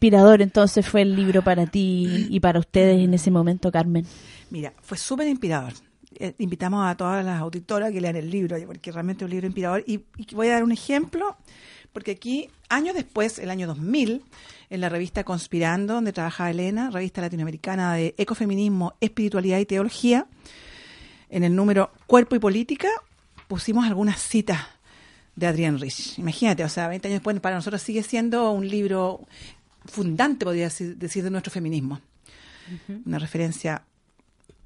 [0.00, 4.06] inspirador entonces fue el libro para ti y para ustedes en ese momento, Carmen?
[4.48, 5.74] Mira, fue súper inspirador.
[6.14, 9.46] Eh, invitamos a todas las auditoras que lean el libro, porque realmente es un libro
[9.46, 9.84] inspirador.
[9.86, 11.36] Y, y voy a dar un ejemplo,
[11.92, 14.22] porque aquí, años después, el año 2000,
[14.70, 20.26] en la revista Conspirando, donde trabajaba Elena, revista latinoamericana de ecofeminismo, espiritualidad y teología,
[21.28, 22.88] en el número Cuerpo y Política,
[23.48, 24.60] pusimos algunas citas
[25.36, 26.18] de Adrienne Rich.
[26.18, 29.26] Imagínate, o sea, 20 años después para nosotros sigue siendo un libro
[29.86, 32.00] fundante, podría decir, de nuestro feminismo.
[33.04, 33.82] Una referencia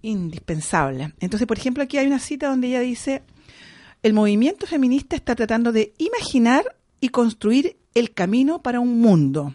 [0.02, 1.14] indispensable.
[1.20, 3.22] Entonces, por ejemplo, aquí hay una cita donde ella dice,
[4.02, 9.54] el movimiento feminista está tratando de imaginar y construir el camino para un mundo.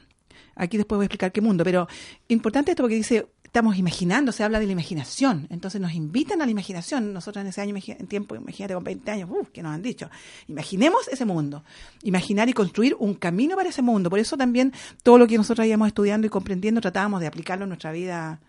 [0.56, 1.88] Aquí después voy a explicar qué mundo, pero
[2.28, 6.46] importante esto porque dice, estamos imaginando, se habla de la imaginación, entonces nos invitan a
[6.46, 7.14] la imaginación.
[7.14, 10.08] Nosotros en ese año, en tiempo, imagínate con 20 años, uh, que nos han dicho,
[10.48, 11.64] imaginemos ese mundo,
[12.04, 14.12] imaginar y construir un camino para ese mundo.
[14.12, 17.70] Por eso también todo lo que nosotros íbamos estudiando y comprendiendo tratábamos de aplicarlo en
[17.70, 18.40] nuestra vida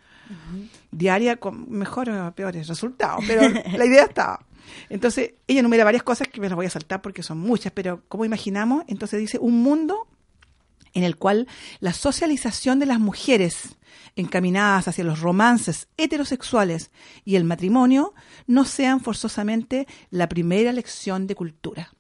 [0.91, 3.41] diaria con mejores o peores resultados, pero
[3.79, 4.45] la idea estaba.
[4.91, 8.03] Entonces, ella enumera varias cosas que me las voy a saltar porque son muchas, pero
[8.07, 8.85] ¿cómo imaginamos?
[8.87, 10.07] Entonces dice, un mundo
[10.94, 11.46] en el cual
[11.81, 13.76] la socialización de las mujeres
[14.16, 16.90] encaminadas hacia los romances heterosexuales
[17.24, 18.14] y el matrimonio
[18.46, 21.92] no sean forzosamente la primera lección de cultura.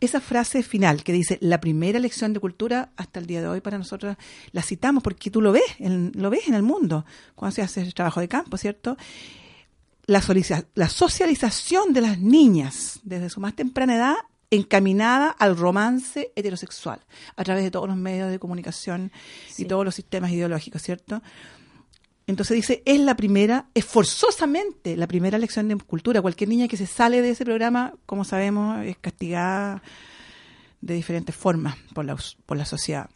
[0.00, 3.60] Esa frase final que dice la primera lección de cultura hasta el día de hoy
[3.60, 4.16] para nosotros
[4.50, 7.80] la citamos porque tú lo ves, en, lo ves en el mundo cuando se hace
[7.80, 8.96] el trabajo de campo, ¿cierto?
[10.06, 10.22] La,
[10.74, 14.16] la socialización de las niñas desde su más temprana edad
[14.52, 17.00] encaminada al romance heterosexual
[17.36, 19.10] a través de todos los medios de comunicación
[19.48, 19.62] Sí.
[19.62, 21.22] y todos los sistemas ideológicos, ¿cierto?
[22.26, 26.22] Entonces dice, es la primera, es forzosamente la primera lección de cultura.
[26.22, 29.82] Cualquier niña que se sale de ese programa, como sabemos, es castigada
[30.80, 33.10] de diferentes formas por la, por la sociedad.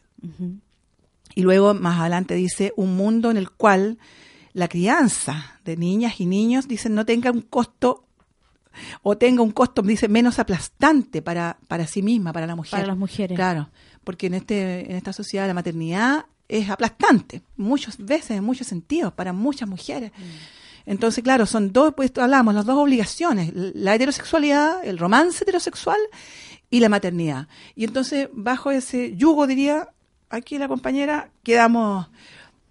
[1.35, 3.99] Y luego más adelante dice, un mundo en el cual
[4.55, 8.06] la crianza de niñas y niños, dicen, no tenga un costo
[9.03, 12.73] o tenga un costo, dice, menos aplastante para, para sí misma, para la mujer.
[12.73, 13.37] Para las mujeres.
[13.37, 13.71] Claro,
[14.05, 19.13] porque en, este, en esta sociedad la maternidad es aplastante, muchas veces, en muchos sentidos,
[19.13, 20.13] para muchas mujeres.
[20.87, 25.99] Entonces, claro, son dos, pues hablamos, las dos obligaciones, la heterosexualidad, el romance heterosexual
[26.71, 27.49] y la maternidad.
[27.75, 29.89] Y entonces, bajo ese yugo, diría
[30.31, 32.07] aquí la compañera, quedamos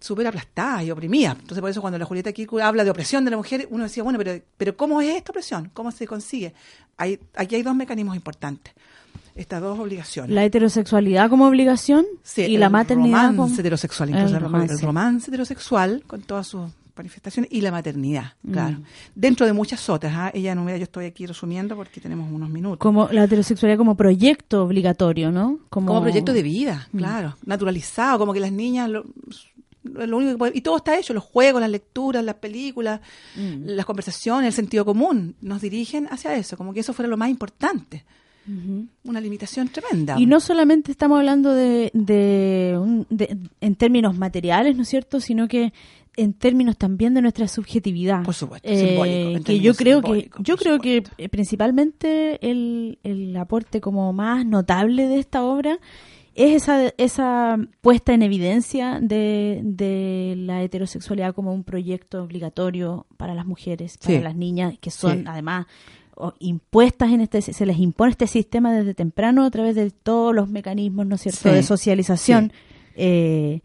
[0.05, 1.35] súper aplastadas y oprimidas.
[1.39, 4.03] Entonces, por eso cuando la Julieta Kirchhoff habla de opresión de la mujer, uno decía,
[4.03, 5.71] bueno, pero, pero ¿cómo es esta opresión?
[5.73, 6.53] ¿Cómo se consigue?
[6.97, 8.73] Hay, aquí hay dos mecanismos importantes,
[9.35, 10.31] estas dos obligaciones.
[10.31, 13.59] La heterosexualidad como obligación Sí, y la maternidad romance como...
[13.59, 14.67] heterosexual, El incluso el romance.
[14.67, 14.73] romance.
[14.81, 18.51] el romance heterosexual con todas sus manifestaciones y la maternidad, Mm.
[18.53, 18.77] claro.
[19.13, 20.31] Dentro de muchas otras, ¿ah?
[20.33, 22.77] ella enumera, yo estoy aquí resumiendo porque tenemos unos minutos.
[22.79, 25.59] como la heterosexualidad como proyecto obligatorio, ¿no?
[25.69, 26.97] Como proyecto de vida, Mm.
[26.97, 29.03] claro, naturalizado, como que las niñas lo,
[29.85, 32.99] lo único que pueden- y todo está hecho, los juegos, las lecturas, las películas,
[33.35, 33.65] Mm.
[33.67, 37.29] las conversaciones, el sentido común, nos dirigen hacia eso, como que eso fuera lo más
[37.29, 38.03] importante.
[39.03, 40.19] Una limitación tremenda.
[40.19, 42.77] Y no solamente estamos hablando de, de,
[43.59, 45.19] en términos materiales, ¿no es cierto?
[45.19, 45.73] Sino que
[46.15, 48.21] en términos también de nuestra subjetividad.
[48.23, 51.15] Por supuesto, Eh, simbólico, en que yo creo que yo creo que supuesto.
[51.23, 55.79] eh, principalmente el, el aporte como más notable de esta obra
[56.35, 63.33] es esa, esa puesta en evidencia de, de la heterosexualidad como un proyecto obligatorio para
[63.33, 64.21] las mujeres, para Sí.
[64.23, 65.23] las niñas, que son Sí.
[65.27, 65.65] además
[66.17, 70.33] o- impuestas en este se les impone este sistema desde temprano a través de todos
[70.33, 71.55] los mecanismos no es cierto Sí.
[71.55, 72.53] de socialización
[72.97, 73.59] Eh,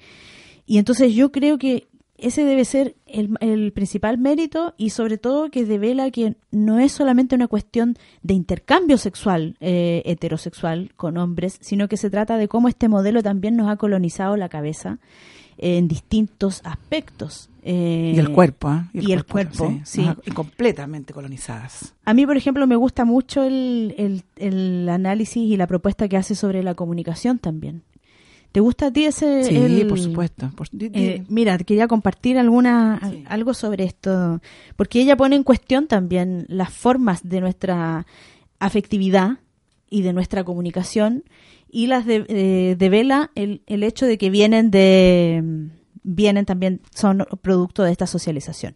[0.66, 1.86] y entonces yo creo que
[2.22, 6.92] ese debe ser el, el principal mérito y sobre todo que devela que no es
[6.92, 12.48] solamente una cuestión de intercambio sexual eh, heterosexual con hombres, sino que se trata de
[12.48, 14.98] cómo este modelo también nos ha colonizado la cabeza
[15.58, 17.50] en distintos aspectos.
[17.62, 18.88] Eh, Y el cuerpo, ¿ah?
[18.94, 20.08] y el cuerpo, sí.
[20.24, 21.94] y completamente colonizadas.
[22.06, 26.16] A mí, por ejemplo, me gusta mucho el, el, el análisis y la propuesta que
[26.16, 27.82] hace sobre la comunicación también.
[28.52, 29.44] ¿Te gusta a ti ese?
[29.44, 30.50] Sí, el- por supuesto.
[30.56, 33.22] por- di- di- Eh, mira, quería compartir alguna Sí.
[33.28, 34.40] algo sobre esto,
[34.76, 38.06] porque ella pone en cuestión también las formas de nuestra
[38.58, 39.38] afectividad
[39.88, 41.24] y de nuestra comunicación
[41.70, 45.68] y las de, eh, devela el, el hecho de que vienen de
[46.02, 48.74] vienen también son producto de esta socialización.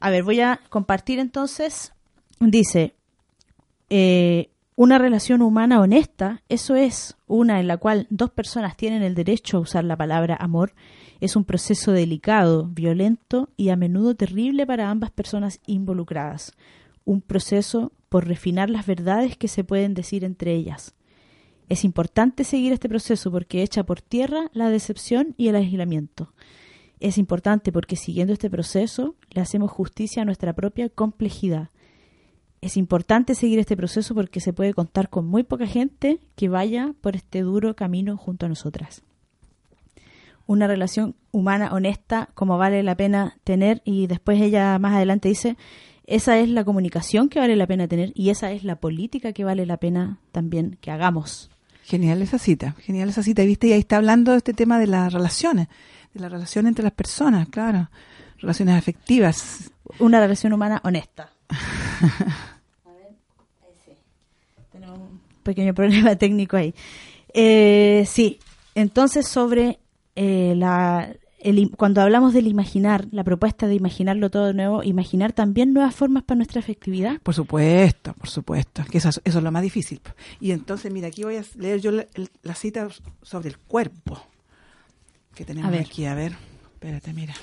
[0.00, 1.92] A ver, voy a compartir entonces.
[2.38, 2.94] Dice,
[3.90, 4.48] eh,
[4.82, 9.58] una relación humana honesta, eso es una en la cual dos personas tienen el derecho
[9.58, 10.72] a usar la palabra amor,
[11.20, 16.54] es un proceso delicado, violento y a menudo terrible para ambas personas involucradas.
[17.04, 20.94] Un proceso por refinar las verdades que se pueden decir entre ellas.
[21.68, 26.32] Es importante seguir este proceso porque echa por tierra la decepción y el aislamiento.
[27.00, 31.68] Es importante porque siguiendo este proceso le hacemos justicia a nuestra propia complejidad.
[32.60, 36.94] Es importante seguir este proceso porque se puede contar con muy poca gente que vaya
[37.00, 39.02] por este duro camino junto a nosotras.
[40.46, 45.56] Una relación humana honesta como vale la pena tener y después ella más adelante dice,
[46.06, 49.44] esa es la comunicación que vale la pena tener y esa es la política que
[49.44, 51.50] vale la pena también que hagamos.
[51.84, 53.42] Genial esa cita, genial esa cita.
[53.42, 53.68] ¿Viste?
[53.68, 55.68] Y ahí está hablando de este tema de las relaciones,
[56.12, 57.88] de la relación entre las personas, claro.
[58.38, 59.70] Relaciones afectivas.
[59.98, 61.30] Una relación humana honesta.
[62.84, 63.14] A ver,
[63.62, 63.92] ahí sí.
[64.72, 66.74] Tenemos un pequeño problema técnico ahí.
[67.34, 68.38] Eh, sí,
[68.74, 69.78] entonces sobre
[70.16, 75.32] eh, la, el cuando hablamos del imaginar, la propuesta de imaginarlo todo de nuevo, imaginar
[75.32, 77.20] también nuevas formas para nuestra afectividad.
[77.22, 78.82] Por supuesto, por supuesto.
[78.90, 80.00] Que eso, es- eso es lo más difícil.
[80.40, 82.88] Y entonces, mira, aquí voy a leer yo la, el- la cita
[83.22, 84.20] sobre el cuerpo
[85.34, 85.86] que tenemos A ver.
[85.86, 86.04] aquí.
[86.06, 86.32] A ver,
[86.74, 87.34] espérate, mira.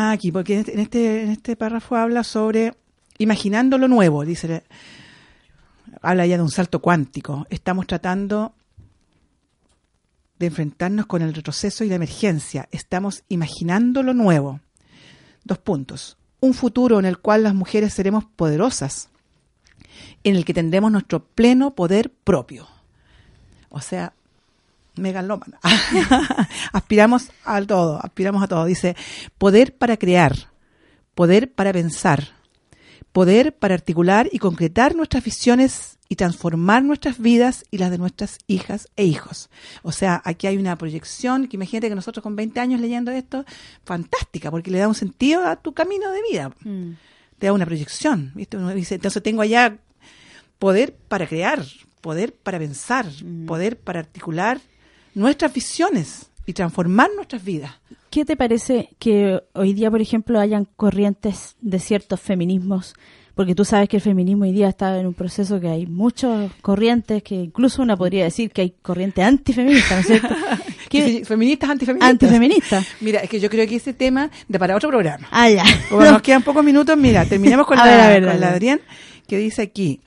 [0.00, 2.72] Ah, aquí, porque en este, en este, en este párrafo habla sobre
[3.18, 4.62] imaginando lo nuevo, dice.
[6.02, 7.48] Habla ya de un salto cuántico.
[7.50, 8.54] Estamos tratando
[10.38, 12.68] de enfrentarnos con el retroceso y la emergencia.
[12.70, 14.60] Estamos imaginando lo nuevo.
[15.42, 16.16] Dos puntos.
[16.38, 19.08] Un futuro en el cual las mujeres seremos poderosas,
[20.22, 22.68] en el que tendremos nuestro pleno poder propio.
[23.68, 24.12] O sea,
[24.98, 25.58] megalómana.
[26.72, 28.64] aspiramos a todo, aspiramos a todo.
[28.64, 28.96] Dice,
[29.38, 30.50] poder para crear,
[31.14, 32.28] poder para pensar,
[33.12, 38.38] poder para articular y concretar nuestras visiones y transformar nuestras vidas y las de nuestras
[38.46, 39.50] hijas e hijos.
[39.82, 43.44] O sea, aquí hay una proyección que imagínate que nosotros con 20 años leyendo esto,
[43.84, 46.50] fantástica, porque le da un sentido a tu camino de vida.
[47.38, 48.56] Te da una proyección, ¿viste?
[48.56, 49.76] Uno dice, entonces tengo allá
[50.58, 51.62] poder para crear,
[52.00, 53.06] poder para pensar,
[53.46, 54.60] poder para articular
[55.18, 57.72] nuestras visiones y transformar nuestras vidas.
[58.10, 62.94] ¿Qué te parece que hoy día, por ejemplo, hayan corrientes de ciertos feminismos?
[63.34, 66.50] Porque tú sabes que el feminismo hoy día está en un proceso que hay muchas
[66.62, 70.34] corrientes, que incluso una podría decir que hay corriente antifeminista, ¿no es cierto?
[71.24, 72.10] Feministas, antifeministas.
[72.10, 72.86] Antifeministas.
[73.00, 75.28] Mira, es que yo creo que ese tema de para otro programa.
[75.30, 75.62] Ah, ya.
[75.90, 78.40] Como nos quedan pocos minutos, mira, terminemos con, A la, ver, a ver, con dale.
[78.40, 78.80] la Adrián,
[79.28, 80.00] que dice aquí.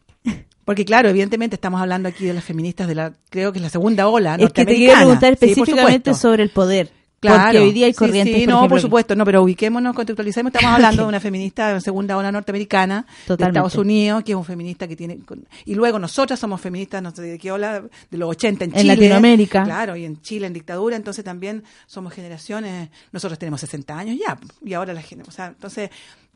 [0.71, 3.69] Porque claro, evidentemente estamos hablando aquí de las feministas de la, creo que es la
[3.69, 6.89] segunda ola Es que te quiero preguntar específicamente sobre el poder.
[7.19, 7.43] Claro.
[7.43, 10.53] Porque hoy día hay corrientes, Sí, por no, ejemplo, por supuesto, no, pero ubiquémonos, contextualicemos.
[10.55, 13.59] Estamos hablando de una feminista de segunda ola norteamericana, de Totalmente.
[13.59, 15.19] Estados Unidos, que es un feminista que tiene.
[15.65, 18.77] Y luego nosotras somos feministas, no sé de qué ola, de los 80 en En
[18.77, 18.95] Chile.
[18.95, 19.63] Latinoamérica.
[19.65, 22.89] Claro, y en Chile en dictadura, entonces también somos generaciones.
[23.11, 25.25] Nosotros tenemos 60 años ya, y ahora la gente.
[25.27, 25.89] O sea, entonces,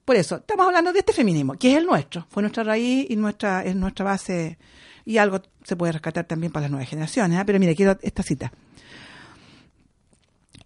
[0.05, 2.25] por eso, estamos hablando de este feminismo, que es el nuestro.
[2.29, 4.57] Fue nuestra raíz y nuestra es nuestra base.
[5.03, 7.37] Y algo se puede rescatar también para las nuevas generaciones.
[7.39, 7.43] ¿ah?
[7.45, 8.51] Pero mira, quiero esta cita.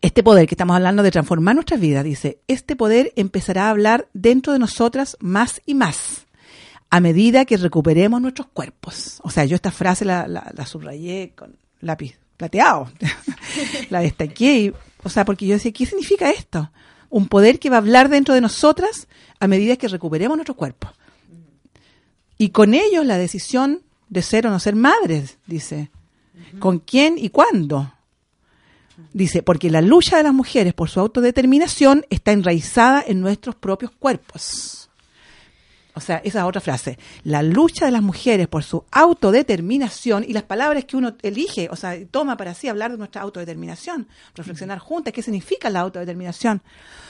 [0.02, 4.08] Este poder que estamos hablando de transformar nuestras vidas, dice, este poder empezará a hablar
[4.14, 6.26] dentro de nosotras más y más
[6.90, 9.20] a medida que recuperemos nuestros cuerpos.
[9.24, 12.90] O sea, yo esta frase la, la- la subrayé con lápiz plateado,
[13.90, 14.74] la destaqué,
[15.04, 16.72] o sea, porque yo decía, ¿qué significa esto?
[17.10, 19.08] Un poder que va a hablar dentro de nosotras
[19.40, 20.92] a medida que recuperemos nuestros cuerpos.
[22.38, 25.92] Y con ello la decisión de ser o no ser madres, dice.
[26.60, 27.94] ¿Con quién y cuándo?
[29.14, 33.92] Dice, porque la lucha de las mujeres por su autodeterminación está enraizada en nuestros propios
[33.92, 34.89] cuerpos.
[35.96, 37.00] O sea, esa es otra frase.
[37.24, 41.76] La lucha de las mujeres por su autodeterminación y las palabras que uno elige, o
[41.76, 46.62] sea, toma para sí hablar de nuestra autodeterminación, reflexionar juntas qué significa la autodeterminación.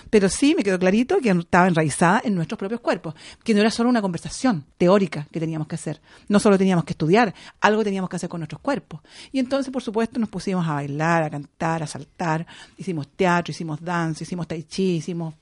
[0.10, 3.70] Pero sí me quedó clarito que estaba enraizada en nuestros propios cuerpos, que no era
[3.70, 6.02] solo una conversación teórica que teníamos que hacer.
[6.30, 9.02] No solo teníamos que estudiar, algo teníamos que hacer con nuestros cuerpos.
[9.34, 13.84] Y entonces, por supuesto, nos pusimos a bailar, a cantar, a saltar, hicimos teatro, hicimos
[13.84, 15.34] danza, hicimos tai chi, hicimos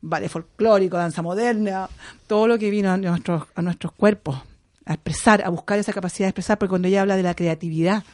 [0.00, 1.88] ballet folclórico, danza moderna,
[2.26, 4.38] todo lo que vino a nuestros, a nuestros cuerpos,
[4.84, 8.04] a expresar, a buscar esa capacidad de expresar, porque cuando ella habla de la creatividad,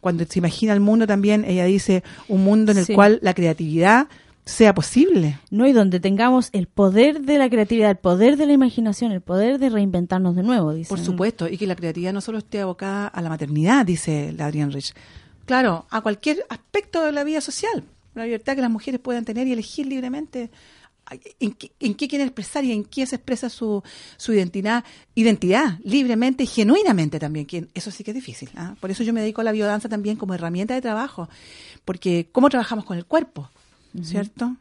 [0.00, 2.94] cuando se imagina el mundo también, ella dice un mundo en el Sí.
[2.94, 4.06] cual la creatividad
[4.44, 5.38] sea posible.
[5.50, 9.22] No, y donde tengamos el poder de la creatividad, el poder de la imaginación, el
[9.22, 10.90] poder de reinventarnos de nuevo, dice.
[10.90, 14.44] Por supuesto, y que la creatividad no solo esté abocada a la maternidad, dice la
[14.46, 14.92] Adrienne Rich.
[15.46, 17.84] Claro, a cualquier aspecto de la vida social.
[18.14, 20.50] La libertad que las mujeres puedan tener y elegir libremente
[21.40, 23.82] en qué, en qué quieren expresar y en qué se expresa su,
[24.16, 24.84] su identidad,
[25.14, 28.50] identidad, libremente y genuinamente también, que eso sí que es difícil.
[28.56, 28.74] ¿ah?
[28.80, 31.28] Por eso yo me dedico a la biodanza también como herramienta de trabajo,
[31.84, 33.50] porque cómo trabajamos con el cuerpo,
[34.02, 34.56] ¿cierto?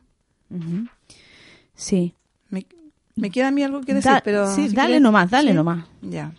[1.76, 2.14] Sí.
[2.50, 2.66] Me,
[3.16, 4.54] me queda a mí algo que decir, Da- pero...
[4.54, 5.56] sí, si dale quieres- nomás, dale ¿sí?
[5.56, 5.86] nomás.
[6.02, 6.34] Ya.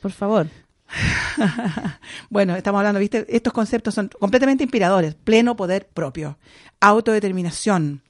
[0.00, 0.48] Por favor.
[2.30, 3.24] bueno, estamos hablando, ¿viste?
[3.28, 5.14] Estos conceptos son completamente inspiradores.
[5.14, 6.38] Pleno poder propio,
[6.80, 8.02] autodeterminación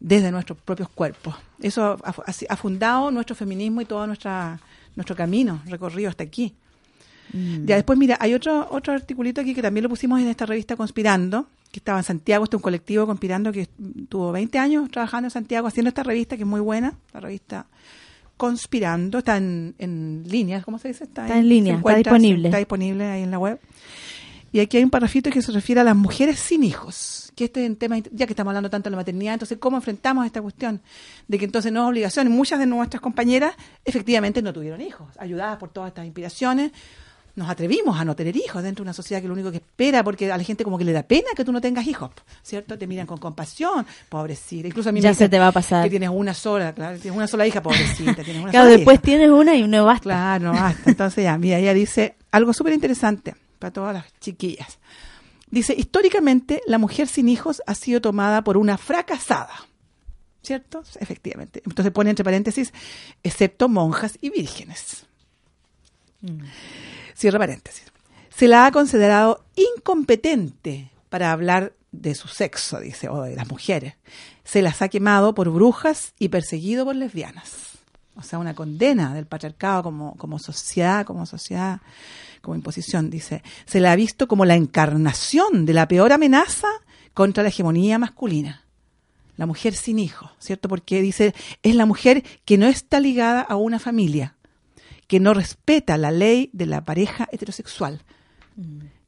[0.00, 1.34] desde nuestros propios cuerpos.
[1.60, 4.60] Eso ha, fundado nuestro feminismo y todo nuestra,
[4.94, 6.54] nuestro camino recorrido hasta aquí.
[7.32, 10.76] Ya después, mira, hay otro otro articulito aquí que también lo pusimos en esta revista
[10.76, 13.68] Conspirando, que estaba en Santiago, este es un colectivo Conspirando que
[14.08, 17.66] tuvo 20 años trabajando en Santiago haciendo esta revista que es muy buena, la revista
[18.36, 21.04] Conspirando, está en, en línea, ¿cómo se dice?
[21.04, 22.48] Está en línea, está disponible.
[22.48, 23.58] Está disponible ahí en la web.
[24.56, 27.62] Y aquí hay un parrafito que se refiere a las mujeres sin hijos, que este
[27.62, 30.40] es un tema, ya que estamos hablando tanto de la maternidad, entonces, ¿cómo enfrentamos esta
[30.40, 30.80] cuestión?
[31.28, 33.52] De que entonces no es obligación, muchas de nuestras compañeras
[33.84, 36.72] efectivamente no tuvieron hijos, ayudadas por todas estas inspiraciones,
[37.34, 40.02] nos atrevimos a no tener hijos dentro de una sociedad que lo único que espera,
[40.02, 42.78] porque a la gente como que le da pena que tú no tengas hijos, ¿cierto?
[42.78, 44.68] Te miran con compasión, pobrecita.
[44.68, 45.84] Incluso a mí Ya me se te va a pasar.
[45.84, 48.24] Que tienes una sola, claro, tienes una sola hija, pobrecita.
[48.24, 49.02] Tienes una Claro, sola después hija.
[49.02, 50.02] tienes una y no basta.
[50.04, 50.88] Claro, no basta.
[50.88, 54.78] Entonces ya, mira, ella dice algo súper interesante para todas las chiquillas.
[55.50, 59.54] Dice, históricamente la mujer sin hijos ha sido tomada por una fracasada.
[60.42, 60.84] ¿Cierto?
[61.00, 61.62] Efectivamente.
[61.66, 62.72] Entonces pone entre paréntesis,
[63.22, 65.06] excepto monjas y vírgenes.
[67.14, 67.84] Cierra paréntesis.
[68.30, 73.94] Se la ha considerado incompetente para hablar de su sexo, dice, o de las mujeres.
[74.44, 77.78] Se las ha quemado por brujas y perseguido por lesbianas.
[78.14, 81.80] O sea, una condena del patriarcado como, como sociedad, como sociedad,
[82.46, 83.42] como imposición, dice.
[83.66, 86.68] Se la ha visto como la encarnación de la peor amenaza
[87.12, 88.62] contra la hegemonía masculina.
[89.36, 90.68] La mujer sin hijos, ¿cierto?
[90.68, 91.34] Porque dice,
[91.64, 94.36] es la mujer que no está ligada a una familia,
[95.08, 98.02] que no respeta la ley de la pareja heterosexual,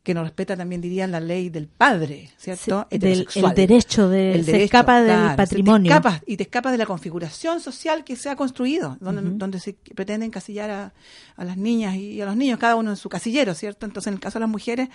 [0.02, 2.86] que no respeta también dirían la ley del padre, ¿cierto?
[2.90, 5.90] Sí, del- el derecho de- El se derecho, escapa del claro, patrimonio.
[5.90, 9.60] Te escapas, y te escapas de la configuración social que se ha construido, donde, donde
[9.60, 10.92] se pretende encasillar a,
[11.36, 13.84] a las niñas y a los niños, cada uno en su casillero, ¿cierto?
[13.84, 14.88] Entonces, en el caso de las mujeres,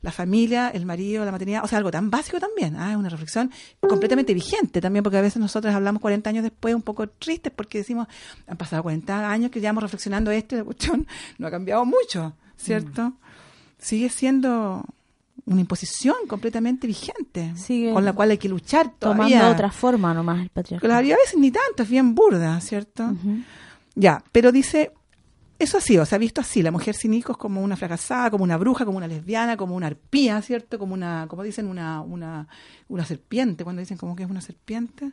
[0.00, 3.08] la familia, el marido, la maternidad, o sea, algo tan básico también, ah, es una
[3.08, 3.50] reflexión
[3.80, 7.78] completamente vigente también, porque a veces nosotros hablamos 40 años después un poco tristes porque
[7.78, 8.06] decimos,
[8.46, 11.06] han pasado 40 años que llevamos reflexionando esto y la cuestión
[11.38, 13.14] no ha cambiado mucho, ¿cierto?
[13.82, 14.84] Sigue siendo
[15.44, 19.50] una imposición completamente vigente, Sigue con la cual hay que luchar Tomando todavía.
[19.50, 20.88] otra forma nomás el patriarcado.
[20.88, 23.12] Claro, y a veces ni tanto, es bien burda, ¿cierto?
[23.96, 24.92] Ya, pero dice,
[25.58, 28.44] eso ha sido, se ha visto así, la mujer sin hijos como una fracasada, como
[28.44, 30.78] una bruja, como una lesbiana, como una arpía, ¿cierto?
[30.78, 32.46] Como una, como dicen, una, una,
[32.88, 35.10] una serpiente, cuando dicen como que es una serpiente.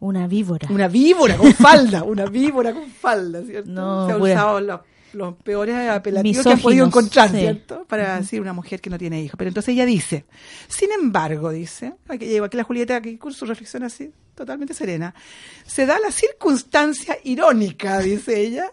[0.00, 0.66] Una víbora.
[0.68, 3.70] Una víbora con falda, una víbora con falda, ¿cierto?
[3.70, 4.80] No, Se pura- usado los,
[5.14, 7.38] los peores apelativos que han podido encontrar, sí.
[7.38, 7.84] ¿cierto?
[7.88, 9.36] Para decir una mujer que no tiene hijos.
[9.36, 10.24] Pero entonces ella dice,
[10.68, 15.14] sin embargo, dice, aquí aquí la Julieta, aquí con su reflexión así, totalmente serena,
[15.66, 18.72] se da la circunstancia irónica, dice ella,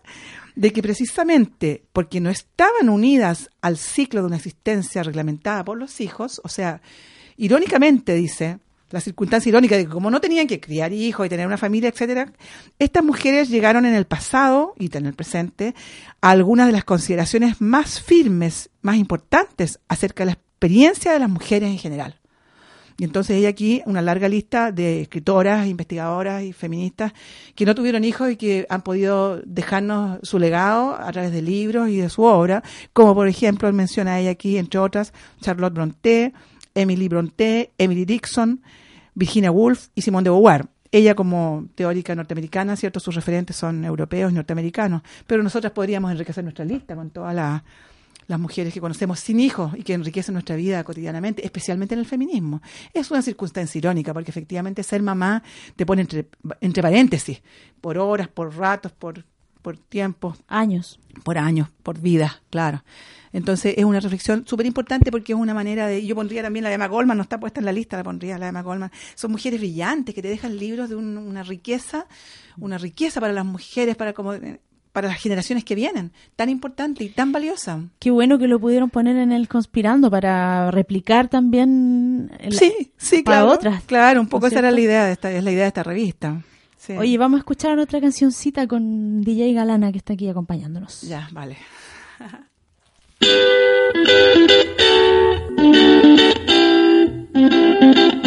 [0.56, 6.02] de que precisamente porque no estaban unidas al ciclo de una existencia reglamentada por los
[6.02, 6.82] hijos, o sea,
[7.38, 8.60] irónicamente dice,
[8.90, 11.90] la circunstancia irónica de que como no tenían que criar hijos y tener una familia,
[11.90, 12.32] etcétera,
[12.80, 15.76] estas mujeres llegaron en el pasado y en el presente
[16.22, 21.30] a algunas de las consideraciones más firmes, más importantes acerca de la experiencia de las
[21.30, 22.20] mujeres en general.
[23.00, 27.14] Y entonces ella aquí, una larga lista de escritoras, investigadoras y feministas
[27.56, 31.88] que no tuvieron hijos y que han podido dejarnos su legado a través de libros
[31.88, 32.62] y de su obra,
[32.92, 36.34] como por ejemplo menciona ella aquí, entre otras, Charlotte Brontë,
[36.76, 38.62] Emily Brontë, Emily Dixon,
[39.16, 40.68] Virginia Woolf y Simone de Beauvoir.
[40.92, 43.00] Ella como teórica norteamericana, ¿cierto?
[43.00, 47.62] Sus referentes son europeos y norteamericanos, pero nosotras podríamos enriquecer nuestra lista con todas las
[48.30, 52.06] las mujeres que conocemos sin hijos y que enriquecen nuestra vida cotidianamente, especialmente en el
[52.06, 52.62] feminismo.
[52.94, 55.42] Es una circunstancia irónica, porque efectivamente ser mamá
[55.76, 56.28] te pone entre,
[56.62, 57.42] entre paréntesis,
[57.82, 59.26] por horas, por ratos, por,
[59.62, 60.99] por tiempos, Años.
[61.24, 62.84] por años, por vida, claro.
[63.32, 66.03] Entonces es una reflexión súper importante porque es una manera de...
[66.05, 68.38] Yo pondría también la de Emma Goldman, no está puesta en la lista, la pondría
[68.39, 68.91] la de Emma Goldman.
[69.16, 72.07] Son mujeres brillantes que te dejan libros de un- una riqueza,
[72.57, 74.34] una riqueza para las mujeres, para como
[74.91, 77.80] para las generaciones que vienen, tan importante y tan valiosa.
[77.99, 83.22] Qué bueno que lo pudieron poner en el Conspirando para replicar también el- Sí, sí,
[83.22, 83.51] para claro.
[83.53, 83.84] otras.
[83.84, 85.84] Claro, un poco ¿no esa era la idea de esta, es la idea de esta
[85.84, 86.41] revista.
[86.80, 86.94] Sí.
[86.94, 91.02] Oye, vamos a escuchar otra cancioncita con DJ Galana que está aquí acompañándonos.
[91.02, 91.58] Ya, vale.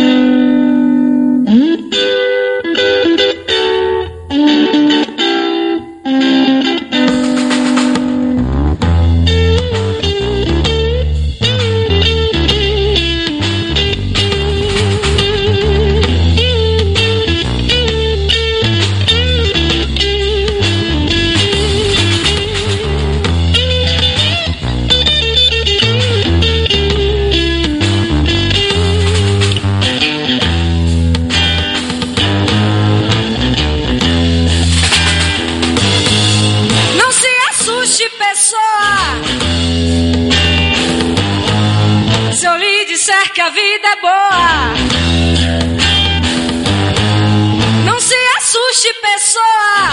[48.94, 49.92] pessoa.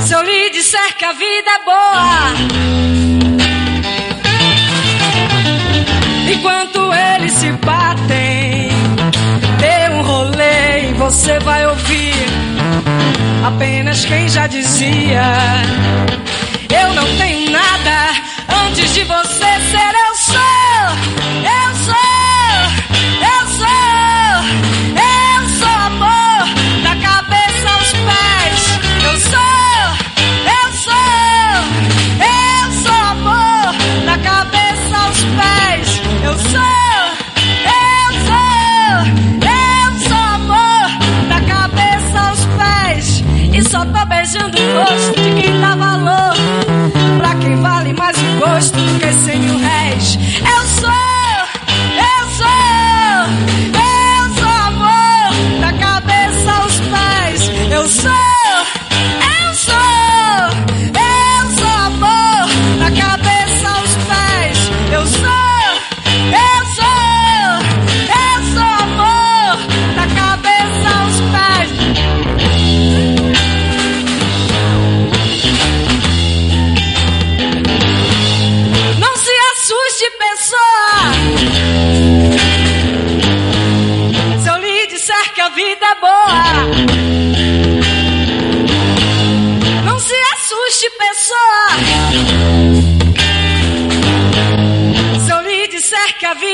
[0.00, 2.34] Se eu lhe disser que a vida é boa.
[6.32, 8.68] Enquanto eles se batem,
[9.58, 12.14] dê um rolê e você vai ouvir
[13.46, 15.22] apenas quem já dizia:
[16.82, 18.10] Eu não tenho nada
[18.66, 19.43] antes de você
[43.74, 46.36] só tô beijando o rosto de quem dá valor.
[47.18, 50.16] Pra quem vale mais o gosto do que cem mil réis.
[50.38, 50.90] Eu sou,
[51.98, 53.26] eu sou,
[53.82, 57.50] eu sou amor da cabeça aos pés.
[57.72, 58.33] Eu sou,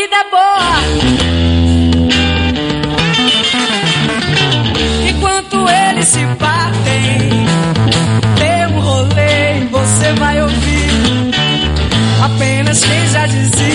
[0.01, 0.81] vida é boa.
[5.11, 7.45] Enquanto eles se batem,
[8.39, 10.91] dê um rolê você vai ouvir
[12.25, 13.70] apenas quem já dizia.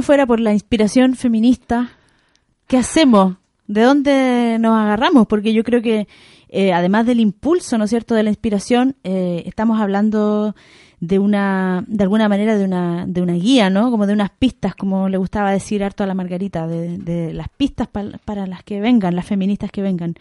[0.00, 1.90] No fuera por la inspiración feminista,
[2.66, 3.36] ¿qué hacemos?
[3.66, 5.26] ¿De dónde nos agarramos?
[5.26, 6.08] Porque yo creo que,
[6.48, 10.54] eh, además del impulso, ¿no es cierto?, de la inspiración, eh, estamos hablando
[11.00, 13.90] de una, de alguna manera, de una, de una guía, ¿no?
[13.90, 17.50] Como de unas pistas, como le gustaba decir harto a la Margarita, de, de las
[17.50, 20.14] pistas pa- para las que vengan, las feministas que vengan.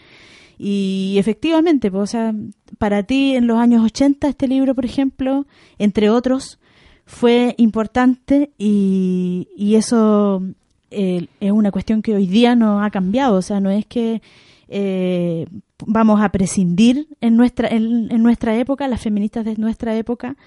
[0.58, 2.34] Y efectivamente, pues, o sea,
[2.80, 5.46] para ti en los años 80 este libro, por ejemplo,
[5.78, 6.60] entre otros,
[7.10, 10.44] fue importante y, y eso
[10.92, 13.36] eh, es una cuestión que hoy día no ha cambiado.
[13.36, 14.22] O sea, no es que
[14.68, 15.48] eh,
[15.88, 20.38] vamos a prescindir en nuestra, en, nuestra época, las feministas de nuestra época,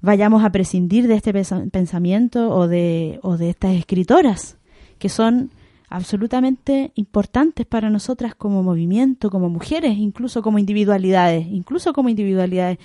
[0.00, 1.32] vayamos a prescindir de este
[1.72, 4.58] pensamiento o de, o de estas escritoras
[5.00, 5.50] que son
[5.88, 12.78] absolutamente importantes para nosotras como movimiento, como mujeres, incluso como individualidades, incluso como individualidades.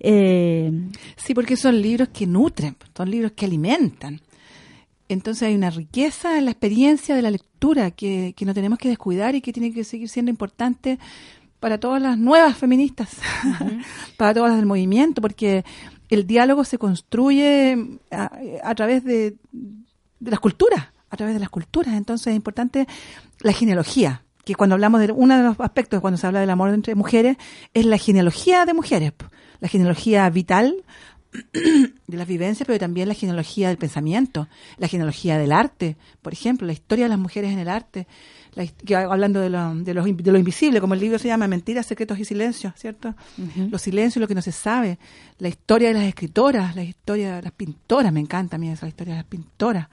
[0.00, 0.70] Eh,
[1.16, 4.20] Sí, porque son libros que nutren, son libros que alimentan.
[5.08, 8.88] Entonces hay una riqueza en la experiencia de la lectura que, que no tenemos que
[8.88, 10.98] descuidar y que tiene que seguir siendo importante
[11.60, 13.16] para todas las nuevas feministas,
[14.16, 15.64] para todas las del movimiento, porque
[16.10, 18.30] el diálogo se construye a,
[18.62, 21.94] a través de, de las culturas, a través de las culturas.
[21.94, 22.86] Entonces es importante
[23.40, 26.70] la genealogía, que cuando hablamos de uno de los aspectos cuando se habla del amor
[26.70, 27.36] entre mujeres
[27.72, 29.12] es la genealogía de mujeres.
[29.64, 30.76] La genealogía vital
[31.52, 34.46] de las vivencias, pero también la genealogía del pensamiento,
[34.76, 38.06] la genealogía del arte, por ejemplo, la historia de las mujeres en el arte,
[38.54, 41.48] la que- hablando de lo, de, lo, de lo invisible, como el libro se llama
[41.48, 43.14] Mentiras, Secretos y Silencios, ¿cierto?
[43.70, 44.98] Los silencios, lo que no se sabe,
[45.38, 48.86] la historia de las escritoras, la historia de las pintoras, me encanta a mí esa
[48.86, 49.88] historia de las pintoras,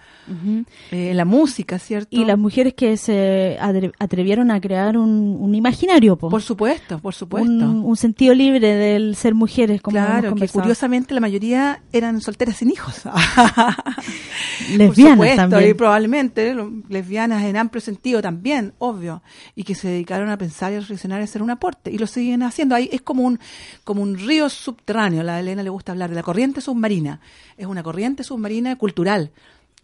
[0.91, 2.07] Eh, la música, ¿cierto?
[2.15, 6.29] Y las mujeres que se atre- atrevieron a crear un, un imaginario, po.
[6.29, 7.49] Por supuesto, por supuesto.
[7.51, 12.57] un, un sentido libre del ser mujeres, como Claro, que curiosamente la mayoría eran solteras
[12.57, 13.01] sin hijos.
[14.77, 15.69] lesbianas Por supuesto, también.
[15.71, 16.55] y probablemente
[16.89, 19.21] lesbianas en amplio sentido también, obvio,
[19.55, 21.97] y que se dedicaron a pensar y a reflexionar y a hacer un aporte, y
[21.97, 22.75] lo siguen haciendo.
[22.75, 23.39] Ahí es como un,
[23.83, 27.19] como un río subterráneo, la Elena le gusta hablar de la corriente submarina,
[27.57, 29.31] es una corriente submarina cultural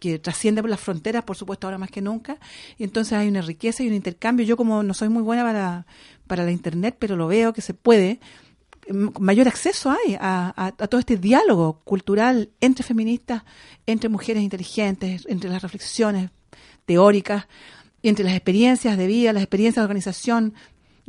[0.00, 2.38] que trasciende por las fronteras, por supuesto, ahora más que nunca,
[2.78, 4.46] y entonces hay una riqueza y un intercambio.
[4.46, 5.86] Yo como no soy muy buena para,
[6.26, 8.20] para la Internet, pero lo veo que se puede,
[9.18, 13.42] mayor acceso hay a todo este diálogo cultural entre feministas,
[13.86, 16.30] entre mujeres inteligentes, entre las reflexiones
[16.86, 17.48] teóricas,
[18.02, 20.54] entre las experiencias de vida, las experiencias de organización,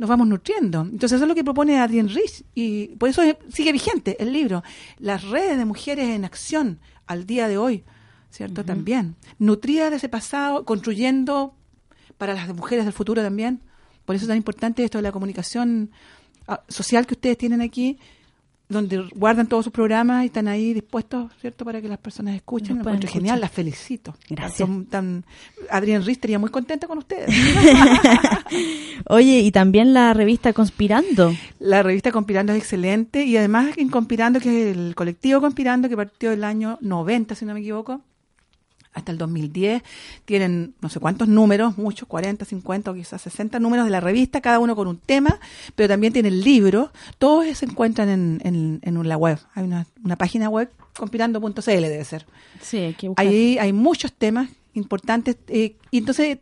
[0.00, 0.80] nos vamos nutriendo.
[0.80, 4.32] Entonces eso es lo que propone Adrienne Rich y por eso es- sigue vigente el
[4.32, 4.62] libro.
[4.98, 7.84] Las redes de mujeres en acción al día de hoy,
[8.30, 8.64] ¿cierto?
[8.64, 9.14] También.
[9.38, 11.54] Nutridas de ese pasado, construyendo
[12.16, 13.60] para las mujeres del futuro también.
[14.06, 15.90] Por eso es tan importante esto de la comunicación
[16.48, 17.98] ah, social que ustedes tienen aquí,
[18.70, 22.76] donde guardan todos sus programas y están ahí dispuestos, ¿cierto?, para que las personas escuchen.
[22.76, 24.14] Lo encuentro genial, las felicito.
[24.28, 24.56] Gracias.
[24.56, 25.24] Son tan,
[25.68, 27.28] Adrián Riz estaría muy contenta con ustedes.
[29.08, 31.34] Oye, y también la revista Conspirando.
[31.58, 35.96] La revista Conspirando es excelente y además en Conspirando, que es el colectivo Conspirando que
[35.96, 38.02] partió el año 90, si no me equivoco,
[39.00, 39.82] hasta el 2010,
[40.24, 44.40] tienen no sé cuántos números, muchos, 40, 50 o quizás 60 números de la revista,
[44.40, 45.38] cada uno con un tema,
[45.74, 49.38] pero también tienen libros, todos se encuentran en, en, en la web.
[49.54, 52.26] Hay una, una página web, conspirando.cl debe ser.
[52.60, 53.12] Sí, hay que.
[53.16, 56.38] Ahí hay muchos temas importantes eh, y entonces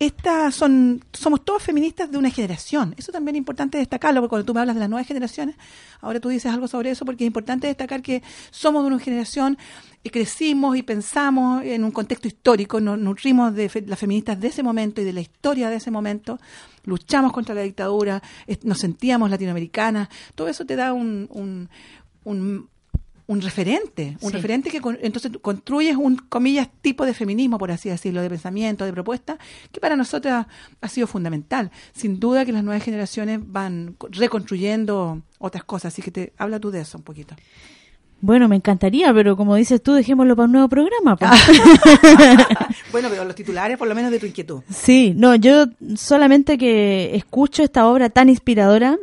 [0.00, 2.94] estas son somos todas feministas de una generación.
[2.96, 5.56] Eso también es importante destacarlo porque cuando tú me hablas de las nuevas generaciones,
[6.00, 9.58] ahora tú dices algo sobre eso porque es importante destacar que somos de una generación
[10.02, 14.48] y crecimos y pensamos en un contexto histórico, nos nutrimos de fe- las feministas de
[14.48, 16.40] ese momento y de la historia de ese momento,
[16.84, 18.22] luchamos contra la dictadura,
[18.62, 21.28] nos sentíamos latinoamericanas, todo eso te da un,
[22.24, 22.69] un
[23.30, 24.36] un referente, un Sí.
[24.36, 28.84] referente que con- entonces construyes un, comillas, tipo de feminismo, por así decirlo, de pensamiento,
[28.84, 29.38] de propuesta,
[29.70, 30.46] que para nosotras
[30.80, 31.70] ha sido fundamental.
[31.92, 36.58] Sin duda que las nuevas generaciones van co- reconstruyendo otras cosas, así que te habla
[36.58, 37.36] tú de eso un poquito.
[38.22, 41.16] Bueno, me encantaría, pero como dices tú, dejémoslo para un nuevo programa.
[41.16, 41.30] pues.
[42.92, 44.60] bueno, pero los titulares, por lo menos de tu inquietud.
[44.68, 45.66] Sí, no, yo
[45.96, 48.98] solamente que escucho esta obra tan inspiradora,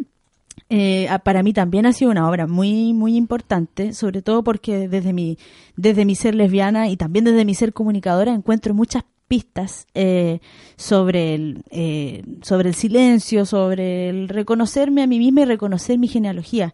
[0.70, 5.14] eh, para mí también ha sido una obra muy, muy importante, sobre todo porque desde
[5.14, 5.38] mi,
[5.76, 10.40] desde mi ser lesbiana y también desde mi ser comunicadora encuentro muchas pistas eh,
[10.76, 16.08] sobre el eh, sobre el silencio, sobre el reconocerme a mí misma y reconocer mi
[16.08, 16.74] genealogía.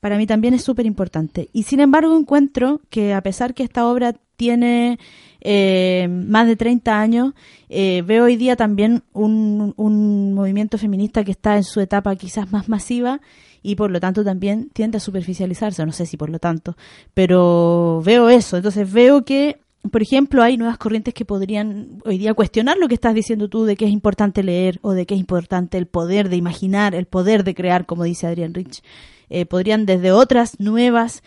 [0.00, 1.48] Para mí también es súper importante.
[1.52, 4.98] Y sin embargo encuentro que a pesar que esta obra tiene
[5.44, 7.34] eh, más de 30 años,
[7.68, 12.50] eh, veo hoy día también un, un movimiento feminista que está en su etapa quizás
[12.50, 13.20] más masiva
[13.62, 16.76] y por lo tanto también tiende a superficializarse, no sé si por lo tanto,
[17.12, 19.58] pero veo eso, entonces veo que,
[19.90, 23.64] por ejemplo, hay nuevas corrientes que podrían hoy día cuestionar lo que estás diciendo tú
[23.64, 27.04] de que es importante leer o de que es importante el poder de imaginar, el
[27.04, 28.82] poder de crear, como dice Adrián Rich.
[29.30, 31.22] Eh, podrían desde otras nuevas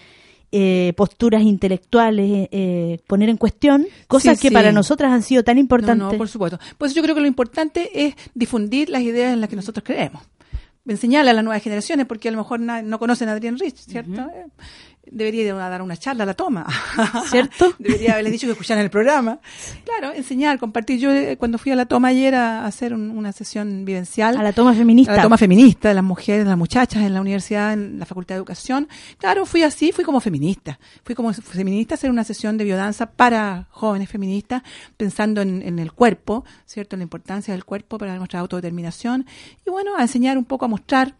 [0.51, 4.53] eh, posturas intelectuales eh, poner en cuestión cosas Sí, que sí.
[4.53, 5.97] para nosotras han sido tan importantes.
[6.11, 6.59] no, por supuesto.
[6.77, 10.21] Pues yo creo que lo importante es difundir las ideas en las que nosotros creemos.
[10.87, 14.21] Enseñarle a las nuevas generaciones, porque a lo mejor no conocen a Adrián Rich, ¿cierto?
[14.21, 14.45] Eh,
[15.11, 16.65] Debería ir a dar una charla a la toma.
[17.29, 17.73] ¿Cierto?
[17.79, 19.39] Debería haberles dicho que escucharan el programa.
[19.85, 20.99] Claro, enseñar, compartir.
[20.99, 24.37] Yo eh, cuando fui a la toma ayer a hacer un- una sesión vivencial.
[24.37, 25.13] a la toma feminista.
[25.13, 28.05] a la toma feminista de las mujeres, de las muchachas en la universidad, en la
[28.05, 28.87] Facultad de Educación.
[29.17, 30.79] Claro, fui así, fui como feminista.
[31.03, 34.61] Fui como feminista a hacer una sesión de biodanza para jóvenes feministas,
[34.97, 36.95] pensando en, en el cuerpo, ¿cierto?
[36.95, 39.25] En la importancia del cuerpo para nuestra autodeterminación.
[39.65, 41.15] Y bueno, a enseñar un poco, a mostrar,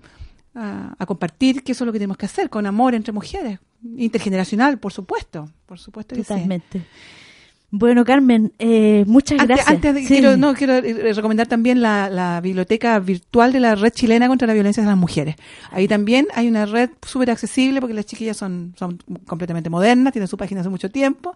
[0.56, 3.60] a, a compartir que eso es lo que tenemos que hacer, con amor entre mujeres.
[3.84, 5.50] Intergeneracional, por supuesto.
[5.66, 6.82] Por supuesto sí.
[7.70, 9.76] Bueno, Carmen, eh, muchas Antes, gracias.
[9.76, 10.08] antes Sí.
[10.08, 14.48] quiero, no, quiero eh, recomendar también la, la biblioteca virtual de la Red Chilena contra
[14.48, 15.36] la Violencia de las Mujeres.
[15.72, 20.30] Ahí también hay una red súper accesible porque las chiquillas son, son completamente modernas, tienen
[20.30, 21.36] su página hace mucho tiempo.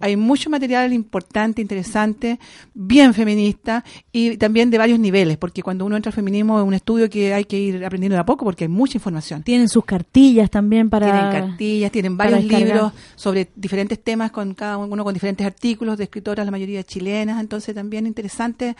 [0.00, 2.40] Hay mucho material importante, interesante,
[2.74, 6.74] bien feminista y también de varios niveles, porque cuando uno entra al feminismo es un
[6.74, 9.44] estudio que hay que ir aprendiendo de a poco porque hay mucha información.
[9.44, 11.06] Tienen sus cartillas también para...
[11.06, 16.04] Tienen cartillas, tienen varios libros sobre diferentes temas, con cada uno con diferentes artículos de
[16.04, 17.40] escritoras, la mayoría chilenas.
[17.40, 18.76] Entonces, también interesante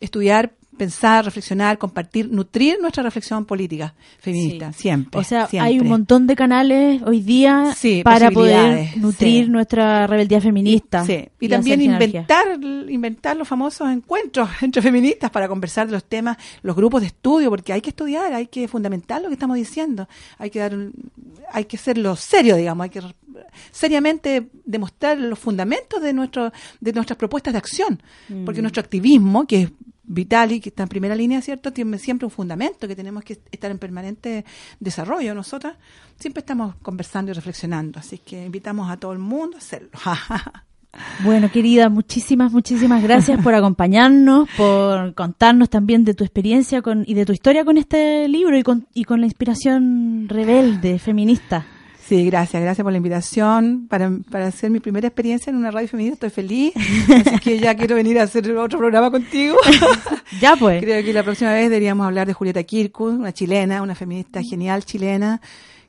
[0.00, 4.80] estudiar, pensar, reflexionar, compartir, nutrir nuestra reflexión política feminista, Sí.
[4.82, 5.20] siempre.
[5.20, 5.68] O sea, siempre.
[5.68, 9.50] hay un montón de canales hoy día Sí, para poder nutrir sí.
[9.50, 11.04] nuestra rebeldía feminista.
[11.04, 12.58] Sí, y, y también inventar,
[12.88, 17.50] inventar los famosos encuentros entre feministas para conversar de los temas, los grupos de estudio,
[17.50, 20.08] porque hay que estudiar, hay que fundamentar lo que estamos diciendo,
[20.38, 20.92] hay que dar, un-
[21.52, 23.02] hay que serlo serio, digamos, hay que
[23.70, 28.02] seriamente demostrar los fundamentos de nuestro, de nuestras propuestas de acción,
[28.44, 29.70] porque nuestro activismo, que es
[30.04, 31.72] vital y que está en primera línea, ¿cierto?
[31.72, 34.44] Tiene siempre un fundamento que tenemos que estar en permanente
[34.80, 35.34] desarrollo.
[35.34, 35.76] Nosotras
[36.18, 39.90] siempre estamos conversando y reflexionando, así que invitamos a todo el mundo a hacerlo.
[41.24, 47.14] Bueno, querida, muchísimas, muchísimas gracias por acompañarnos, por contarnos también de tu experiencia con, y
[47.14, 51.64] de tu historia con este libro y con, y con la inspiración rebelde, feminista.
[52.12, 53.86] Sí, gracias, gracias por la invitación.
[53.88, 56.74] Para, para hacer mi primera experiencia en una radio feminista estoy feliz.
[57.26, 59.56] Así que ya quiero venir a hacer otro programa contigo.
[60.40, 60.82] Ya pues.
[60.82, 64.84] Creo que la próxima vez deberíamos hablar de Julieta Kirkus, una chilena, una feminista genial
[64.84, 65.40] chilena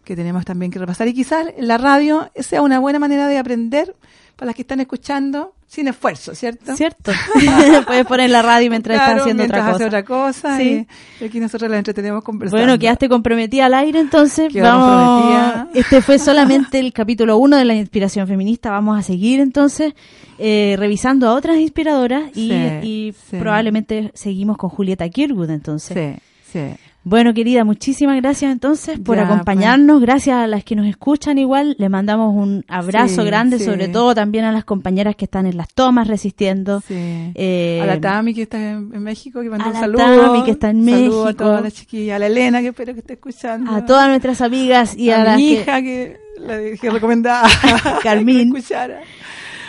[0.06, 1.10] que tenemos también que repasar.
[1.10, 3.94] Y quizás la radio sea una buena manera de aprender
[4.36, 6.76] para las que están escuchando sin esfuerzo, ¿cierto?
[6.76, 7.12] ¿Cierto?
[7.88, 9.86] Puedes poner la radio mientras Claro, estás haciendo mientras otra cosa.
[9.88, 10.58] otra cosa.
[10.58, 10.88] Sí.
[11.20, 12.64] Y, aquí nosotros la entretenemos conversando.
[12.64, 14.88] Bueno, quedaste comprometida al aire, entonces Quedo vamos.
[14.88, 15.68] comprometida.
[15.74, 18.70] Este fue solamente el capítulo uno de la inspiración feminista.
[18.72, 19.94] Vamos a seguir entonces
[20.38, 23.38] eh, revisando a otras inspiradoras y, Sí, y sí.
[23.38, 26.18] probablemente seguimos con Julieta Kirwood entonces.
[26.52, 26.76] Sí, sí.
[27.06, 29.34] Bueno, querida, muchísimas gracias entonces por Ya, pues.
[29.34, 30.00] acompañarnos.
[30.00, 31.76] Gracias a las que nos escuchan igual.
[31.78, 33.66] Le mandamos un abrazo Sí, grande, sí.
[33.66, 36.80] sobre todo también a las compañeras que están en las tomas resistiendo.
[36.88, 36.94] Sí.
[36.96, 40.22] Eh, a la Tami que está en, en México, que mandó a un la saludo.
[40.28, 41.44] Tami, que está en Saludo a México.
[41.44, 42.16] todas las chiquillas.
[42.16, 43.72] A la Elena, que espero que esté escuchando.
[43.72, 47.50] A todas nuestras amigas y a, a las mi hija, que, la dejé recomendada.
[48.04, 48.54] Carmín.
[48.54, 49.02] que escuchara.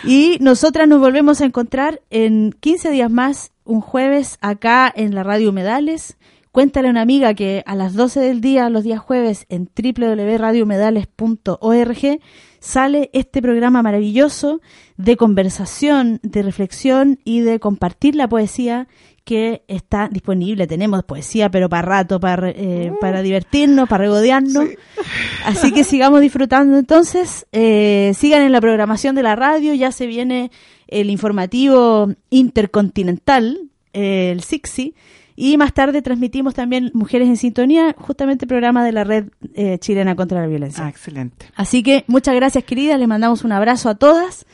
[0.05, 5.23] Y nosotras nos volvemos a encontrar en 15 días más, un jueves, acá en la
[5.23, 6.17] Radio Humedales.
[6.55, 12.19] Cuéntale a una amiga que a las 12 del día, los días jueves, en www.radiohumedales.org
[12.61, 14.61] sale este programa maravilloso
[14.95, 18.87] de conversación, de reflexión y de compartir la poesía
[19.25, 20.65] que está disponible.
[20.65, 24.69] Tenemos poesía, pero para rato, para, eh, para divertirnos, para regodearnos.
[25.43, 27.47] Así que sigamos disfrutando entonces.
[27.51, 29.73] Eh, sigan en la programación de la radio.
[29.73, 30.51] Ya se viene
[30.87, 33.59] el informativo intercontinental,
[33.91, 34.95] eh, el SIXI.
[35.35, 40.15] Y más tarde transmitimos también Mujeres en Sintonía, justamente programa de la Red eh, Chilena
[40.15, 40.85] contra la Violencia.
[40.85, 41.47] Ah, excelente.
[41.55, 42.97] Así que muchas gracias, queridas.
[42.99, 44.45] Les mandamos un abrazo a todas.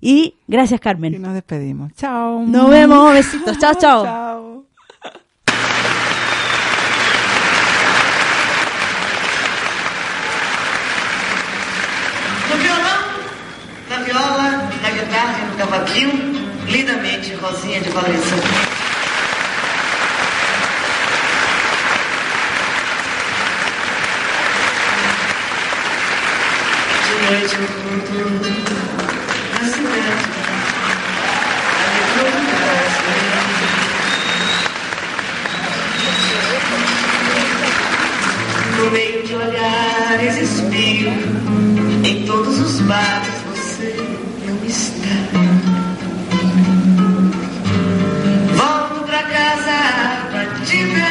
[0.00, 1.20] Y gracias, Y Carmen.
[1.20, 1.92] nos despedimos.
[1.94, 2.44] Chao.
[2.46, 3.12] Nos vemos.
[3.12, 3.58] Besitos.
[3.58, 4.04] Chao, chao.
[4.04, 4.40] Chao.
[14.04, 16.12] Viola, na guitarra e no cavaquinho,
[16.66, 18.69] lindamente Rosinha de Valença.
[27.10, 27.66] Do Brasil.
[38.76, 41.10] No meio de olhares espio,
[42.04, 43.96] em todos os bares você
[44.46, 45.16] não está.
[48.54, 49.76] Volto pra casa
[50.32, 51.10] batida,